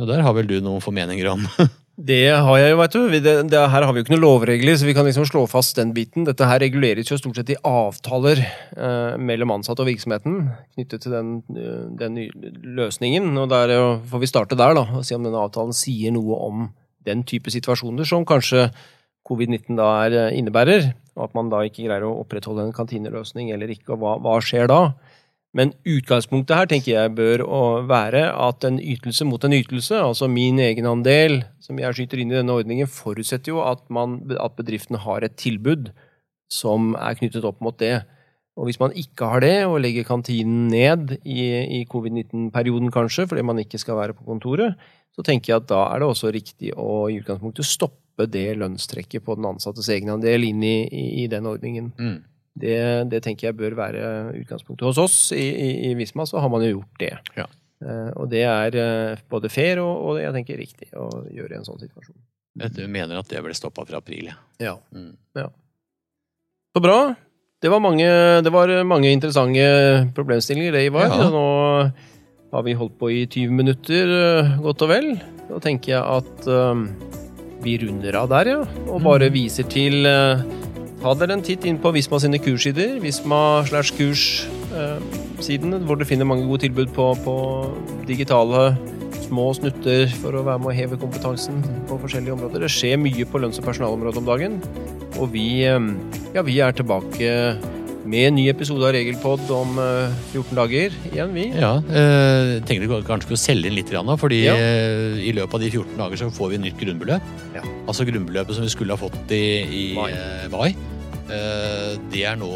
Og 0.00 0.08
der 0.08 0.22
har 0.24 0.36
vel 0.36 0.48
du 0.48 0.58
noen 0.64 0.84
formeninger 0.84 1.32
om? 1.32 1.44
Det 2.00 2.30
har 2.32 2.56
jeg 2.56 2.70
jo, 2.72 2.76
vet 2.80 2.94
du. 2.94 3.00
Det, 3.12 3.32
det, 3.52 3.60
her 3.72 3.84
har 3.84 3.92
vi 3.92 4.00
jo 4.00 4.06
ikke 4.06 4.14
noen 4.14 4.22
lovregler, 4.22 4.76
så 4.78 4.86
vi 4.88 4.94
kan 4.96 5.04
liksom 5.04 5.26
slå 5.28 5.42
fast 5.50 5.76
den 5.76 5.90
biten. 5.92 6.24
Dette 6.24 6.46
her 6.48 6.62
reguleres 6.62 7.10
jo 7.12 7.18
stort 7.20 7.36
sett 7.36 7.52
i 7.52 7.58
avtaler 7.66 8.40
eh, 8.40 9.18
mellom 9.20 9.52
ansatte 9.58 9.84
og 9.84 9.90
virksomheten 9.90 10.46
knyttet 10.78 11.04
til 11.04 11.12
den, 11.12 11.34
eh, 11.52 11.82
den 12.00 12.16
løsningen. 12.78 13.28
Og 13.42 13.50
der 13.52 13.74
jo, 13.74 13.84
får 14.08 14.24
vi 14.24 14.30
starte 14.32 14.56
der, 14.56 14.78
da, 14.78 14.86
og 14.96 15.04
se 15.04 15.18
om 15.18 15.28
denne 15.28 15.44
avtalen 15.44 15.76
sier 15.76 16.14
noe 16.16 16.40
om 16.48 16.64
den 17.04 17.26
type 17.28 17.52
situasjoner 17.52 18.08
som 18.08 18.24
kanskje 18.28 18.70
covid-19 19.28 19.76
da 19.76 19.92
er, 20.06 20.16
eh, 20.22 20.38
innebærer, 20.40 20.92
og 21.18 21.28
at 21.28 21.36
man 21.36 21.52
da 21.52 21.60
ikke 21.68 21.84
greier 21.84 22.08
å 22.08 22.16
opprettholde 22.22 22.64
en 22.64 22.76
kantineløsning 22.76 23.52
eller 23.52 23.76
ikke, 23.76 23.92
og 23.92 24.00
hva, 24.00 24.16
hva 24.24 24.38
skjer 24.40 24.72
da? 24.72 24.80
Men 25.56 25.72
utgangspunktet 25.82 26.54
her 26.54 26.68
tenker 26.70 26.92
jeg 26.92 27.14
bør 27.16 27.42
være 27.90 28.28
at 28.38 28.66
en 28.68 28.78
ytelse 28.78 29.26
mot 29.26 29.42
en 29.44 29.56
ytelse, 29.56 29.96
altså 29.98 30.28
min 30.30 30.60
egenandel 30.62 31.40
som 31.58 31.80
jeg 31.80 31.96
skyter 31.96 32.22
inn 32.22 32.30
i 32.30 32.38
denne 32.38 32.54
ordningen, 32.54 32.86
forutsetter 32.90 33.56
jo 33.56 33.64
at, 33.66 33.82
man, 33.90 34.20
at 34.30 34.54
bedriften 34.58 35.00
har 35.02 35.26
et 35.26 35.34
tilbud 35.40 35.90
som 36.50 36.94
er 36.98 37.18
knyttet 37.18 37.46
opp 37.46 37.58
mot 37.62 37.76
det. 37.82 38.00
Og 38.58 38.68
hvis 38.68 38.80
man 38.82 38.94
ikke 38.98 39.26
har 39.32 39.42
det, 39.42 39.56
og 39.66 39.80
legger 39.82 40.06
kantinen 40.06 40.68
ned 40.70 41.16
i, 41.22 41.42
i 41.80 41.84
covid-19-perioden 41.90 42.90
kanskje, 42.94 43.26
fordi 43.30 43.44
man 43.46 43.62
ikke 43.62 43.78
skal 43.80 43.98
være 43.98 44.16
på 44.18 44.26
kontoret, 44.26 44.78
så 45.14 45.24
tenker 45.26 45.54
jeg 45.54 45.62
at 45.62 45.70
da 45.70 45.84
er 45.90 46.02
det 46.02 46.10
også 46.10 46.30
riktig 46.34 46.74
å 46.78 47.06
i 47.10 47.18
utgangspunktet 47.22 47.66
stoppe 47.66 48.26
det 48.30 48.52
lønnstrekket 48.60 49.24
på 49.24 49.38
den 49.38 49.48
ansattes 49.48 49.88
egenandel 49.90 50.44
inn 50.46 50.62
i, 50.66 50.76
i, 50.86 51.04
i 51.24 51.30
den 51.30 51.48
ordningen. 51.50 51.90
Mm. 51.98 52.18
Det, 52.60 52.76
det 53.12 53.22
tenker 53.24 53.50
jeg 53.50 53.58
bør 53.60 53.76
være 53.78 54.02
utgangspunktet. 54.40 54.86
Hos 54.88 54.98
oss 54.98 55.18
i, 55.36 55.46
i, 55.46 55.70
i 55.90 55.94
Visma 55.98 56.26
så 56.26 56.42
har 56.42 56.50
man 56.52 56.64
jo 56.66 56.74
gjort 56.74 57.02
det. 57.02 57.14
Ja. 57.38 57.46
Uh, 57.80 58.10
og 58.20 58.26
det 58.32 58.42
er 58.44 58.76
uh, 58.76 59.22
både 59.32 59.48
fair 59.48 59.80
og, 59.80 59.92
og 60.10 60.18
jeg 60.20 60.34
tenker 60.34 60.58
riktig 60.60 60.90
å 60.98 61.06
gjøre 61.32 61.54
i 61.54 61.60
en 61.60 61.64
sånn 61.64 61.80
situasjon. 61.80 62.18
Du 62.76 62.82
mener 62.90 63.16
at 63.16 63.30
det 63.30 63.40
ble 63.44 63.54
stoppa 63.56 63.86
fra 63.88 64.02
april. 64.02 64.32
ja. 64.32 64.36
Ja. 64.60 64.76
Mm. 64.92 65.14
Så 66.70 66.82
bra. 66.82 67.14
Det 67.60 67.68
var 67.68 67.80
mange, 67.82 68.06
det 68.40 68.50
var 68.52 68.70
mange 68.88 69.10
interessante 69.10 69.64
problemstillinger, 70.16 70.72
det, 70.72 70.84
Ivar. 70.88 71.10
Ja. 71.10 71.26
Nå 71.28 71.46
har 72.50 72.62
vi 72.66 72.74
holdt 72.78 72.96
på 72.98 73.10
i 73.10 73.24
20 73.26 73.52
minutter, 73.54 74.12
eh, 74.16 74.54
godt 74.62 74.84
og 74.86 74.90
vel. 74.90 75.10
Da 75.50 75.58
tenker 75.62 75.92
jeg 75.96 76.00
at 76.00 76.48
um, 76.48 76.86
vi 77.62 77.76
runder 77.82 78.16
av 78.22 78.30
der, 78.32 78.52
ja. 78.54 78.60
Og 78.88 79.02
bare 79.04 79.28
viser 79.34 79.66
til 79.70 80.06
eh, 80.08 80.42
Ta 81.00 81.14
dere 81.16 81.32
en 81.32 81.40
titt 81.44 81.64
inn 81.64 81.78
på 81.80 81.92
Visma 81.96 82.18
sine 82.20 82.38
kurssider. 82.42 82.98
Visma 83.00 83.62
slash 83.68 83.94
kurs-siden, 83.96 85.78
hvor 85.88 85.96
dere 85.96 86.08
finner 86.10 86.28
mange 86.28 86.44
gode 86.48 86.66
tilbud 86.66 86.92
på, 86.96 87.06
på 87.24 87.36
digitale 88.08 88.74
små 89.24 89.46
snutter 89.56 90.10
for 90.20 90.36
å 90.36 90.44
være 90.44 90.60
med 90.60 90.72
å 90.72 90.76
heve 90.76 90.98
kompetansen 91.00 91.62
på 91.88 91.96
forskjellige 92.02 92.34
områder. 92.36 92.66
Det 92.66 92.72
skjer 92.74 93.00
mye 93.00 93.24
på 93.30 93.40
lønns- 93.40 93.60
og 93.62 93.68
personalområdet 93.70 94.20
om 94.20 94.28
dagen. 94.28 94.60
Og 95.16 95.30
vi, 95.32 95.62
eh, 95.64 95.80
ja, 96.34 96.44
vi 96.44 96.58
er 96.60 96.76
tilbake 96.76 97.30
med 98.10 98.26
en 98.26 98.34
ny 98.36 98.46
episode 98.50 98.84
av 98.84 98.92
Regelpod 98.96 99.48
om 99.54 99.78
eh, 99.80 100.12
14 100.34 100.56
dager 100.58 100.94
igjen, 101.14 101.32
vi. 101.36 101.46
Ja, 101.56 101.72
eh, 101.80 102.58
tenkte 102.66 102.88
vi 102.90 103.00
kanskje 103.08 103.28
skulle 103.30 103.40
selge 103.40 103.70
inn 103.70 103.78
litt, 103.78 103.92
fordi 104.20 104.44
Ja. 104.44 104.54
eh, 104.56 105.20
i 105.24 105.32
løpet 105.32 105.54
av 105.54 105.60
de 105.64 105.70
14 105.70 105.96
dager 105.96 106.16
så 106.16 106.30
får 106.34 106.50
vi 106.50 106.62
nytt 106.66 106.80
grunnbeløp. 106.80 107.22
Ja. 107.54 107.64
Altså 107.88 108.04
grunnbeløpet 108.04 108.52
som 108.54 108.64
vi 108.64 108.72
skulle 108.72 108.96
ha 108.96 109.00
fått 109.00 109.30
i, 109.30 109.44
i 109.64 109.94
Mai. 109.94 110.10
eh, 110.12 110.48
mai. 110.52 110.74
Eh, 111.30 111.96
det 112.12 112.24
er 112.26 112.38
nå 112.40 112.50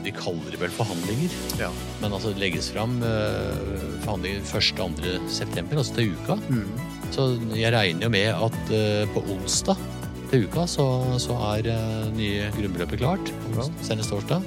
de 0.00 0.06
Vi 0.06 0.12
kaller 0.16 0.54
det 0.54 0.60
vel 0.62 0.72
forhandlinger. 0.72 1.34
Ja. 1.60 1.70
Men 2.00 2.14
altså 2.16 2.32
det 2.32 2.40
legges 2.40 2.70
fram 2.72 3.00
eh, 3.04 3.74
forhandlinger 4.06 4.46
1.-2. 4.48 5.28
september, 5.28 5.82
altså 5.82 5.98
til 5.98 6.14
uka. 6.16 6.38
Så 7.10 7.34
jeg 7.58 7.74
regner 7.74 8.06
jo 8.06 8.12
med 8.12 8.30
at 8.32 8.74
eh, 8.74 9.04
på 9.14 9.24
onsdag 9.34 9.76
til 10.30 10.46
uka 10.46 10.64
så, 10.70 10.86
så 11.18 11.36
er 11.56 11.66
uh, 11.74 12.10
nye 12.14 12.50
grunnbeløpet 12.54 13.02
klart. 13.02 13.32
Ja. 13.56 13.66
Senest 13.82 14.12
torsdag. 14.14 14.44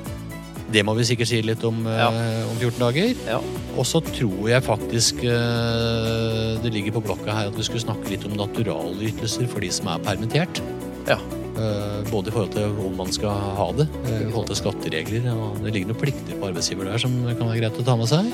Det 0.73 0.81
må 0.86 0.95
vi 0.97 1.05
sikkert 1.05 1.29
si 1.29 1.41
litt 1.45 1.62
om 1.67 1.83
eh, 1.86 2.47
om 2.49 2.55
14 2.57 2.79
dager. 2.81 3.12
Ja. 3.27 3.38
Og 3.77 3.86
så 3.86 4.01
tror 4.07 4.47
jeg 4.49 4.65
faktisk 4.65 5.21
eh, 5.27 6.55
det 6.63 6.73
ligger 6.73 6.97
på 6.97 7.03
blokka 7.09 7.36
her 7.36 7.51
at 7.51 7.59
vi 7.59 7.67
skulle 7.67 7.83
snakke 7.83 8.09
litt 8.09 8.25
om 8.25 8.33
naturalytelser 8.39 9.49
for 9.51 9.62
de 9.62 9.69
som 9.73 9.91
er 9.93 10.01
permittert. 10.07 10.63
Ja. 11.09 11.19
Eh, 11.53 11.99
både 12.09 12.31
i 12.31 12.33
forhold 12.33 12.53
til 12.55 12.77
om 12.81 12.95
man 12.97 13.11
skal 13.13 13.29
ha 13.59 13.67
det, 13.77 13.85
eh, 14.07 14.23
i 14.23 14.31
forhold 14.31 14.49
til 14.49 14.61
skatteregler. 14.61 15.27
Og 15.33 15.59
det 15.61 15.73
ligger 15.75 15.91
noen 15.91 16.01
plikter 16.01 16.39
på 16.39 16.49
arbeidsgiver 16.49 16.89
der 16.89 17.01
som 17.01 17.13
kan 17.27 17.47
være 17.47 17.61
greit 17.61 17.79
å 17.79 17.85
ta 17.85 17.97
med 17.99 18.09
seg. 18.09 18.31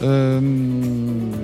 Um, 0.00 1.34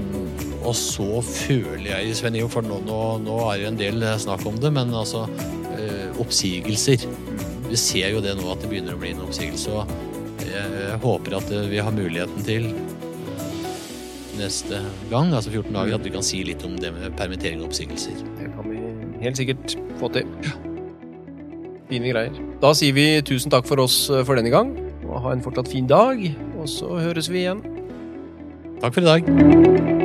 og 0.64 0.72
så 0.79 1.20
føler 1.20 1.90
jeg, 1.90 2.14
Sven 2.16 2.38
Ivo, 2.38 2.49
for 2.49 2.64
nå, 2.64 2.81
nå, 2.87 3.01
nå 3.22 3.37
er 3.51 3.61
det 3.61 3.68
en 3.68 3.81
del 3.81 4.07
snakk 4.22 4.46
om 4.49 4.57
det, 4.62 4.72
men 4.72 4.94
altså 4.96 5.27
eh, 5.77 6.09
oppsigelser. 6.22 7.07
Vi 7.66 7.79
ser 7.79 8.14
jo 8.14 8.22
det 8.25 8.37
nå 8.38 8.51
at 8.53 8.62
det 8.62 8.70
begynner 8.70 8.96
å 8.96 9.03
bli 9.03 9.12
en 9.14 9.25
oppsigelse. 9.27 9.70
og 9.75 9.90
jeg, 10.46 10.77
jeg 10.81 11.01
håper 11.05 11.38
at 11.40 11.51
eh, 11.55 11.68
vi 11.72 11.83
har 11.83 11.94
muligheten 11.94 12.46
til 12.46 12.70
eh, 12.70 13.59
neste 14.40 14.83
gang, 15.12 15.35
altså 15.35 15.53
14 15.53 15.72
dager, 15.72 15.99
at 15.99 16.07
vi 16.07 16.14
kan 16.14 16.27
si 16.27 16.44
litt 16.46 16.64
om 16.66 16.79
det 16.81 16.94
med 16.96 17.18
permittering 17.18 17.62
og 17.62 17.70
oppsigelser. 17.70 18.25
Det 18.40 18.53
kan 18.55 18.72
vi 18.72 18.81
helt 19.25 19.42
sikkert 19.42 19.77
få 20.01 20.12
til. 20.16 20.66
Fine 21.90 22.11
greier. 22.11 22.38
Da 22.62 22.72
sier 22.75 22.96
vi 22.96 23.07
tusen 23.27 23.53
takk 23.53 23.68
for 23.68 23.83
oss 23.85 24.07
eh, 24.11 24.25
for 24.27 24.38
denne 24.38 24.51
gang. 24.55 24.75
Og 25.07 25.20
ha 25.22 25.35
en 25.35 25.44
fortsatt 25.44 25.70
fin 25.70 25.87
dag. 25.90 26.22
Og 26.59 26.70
så 26.70 26.99
høres 26.99 27.31
vi 27.31 27.44
igjen. 27.44 27.62
Takk 28.83 28.99
for 28.99 29.07
i 29.07 29.12
dag. 29.14 29.96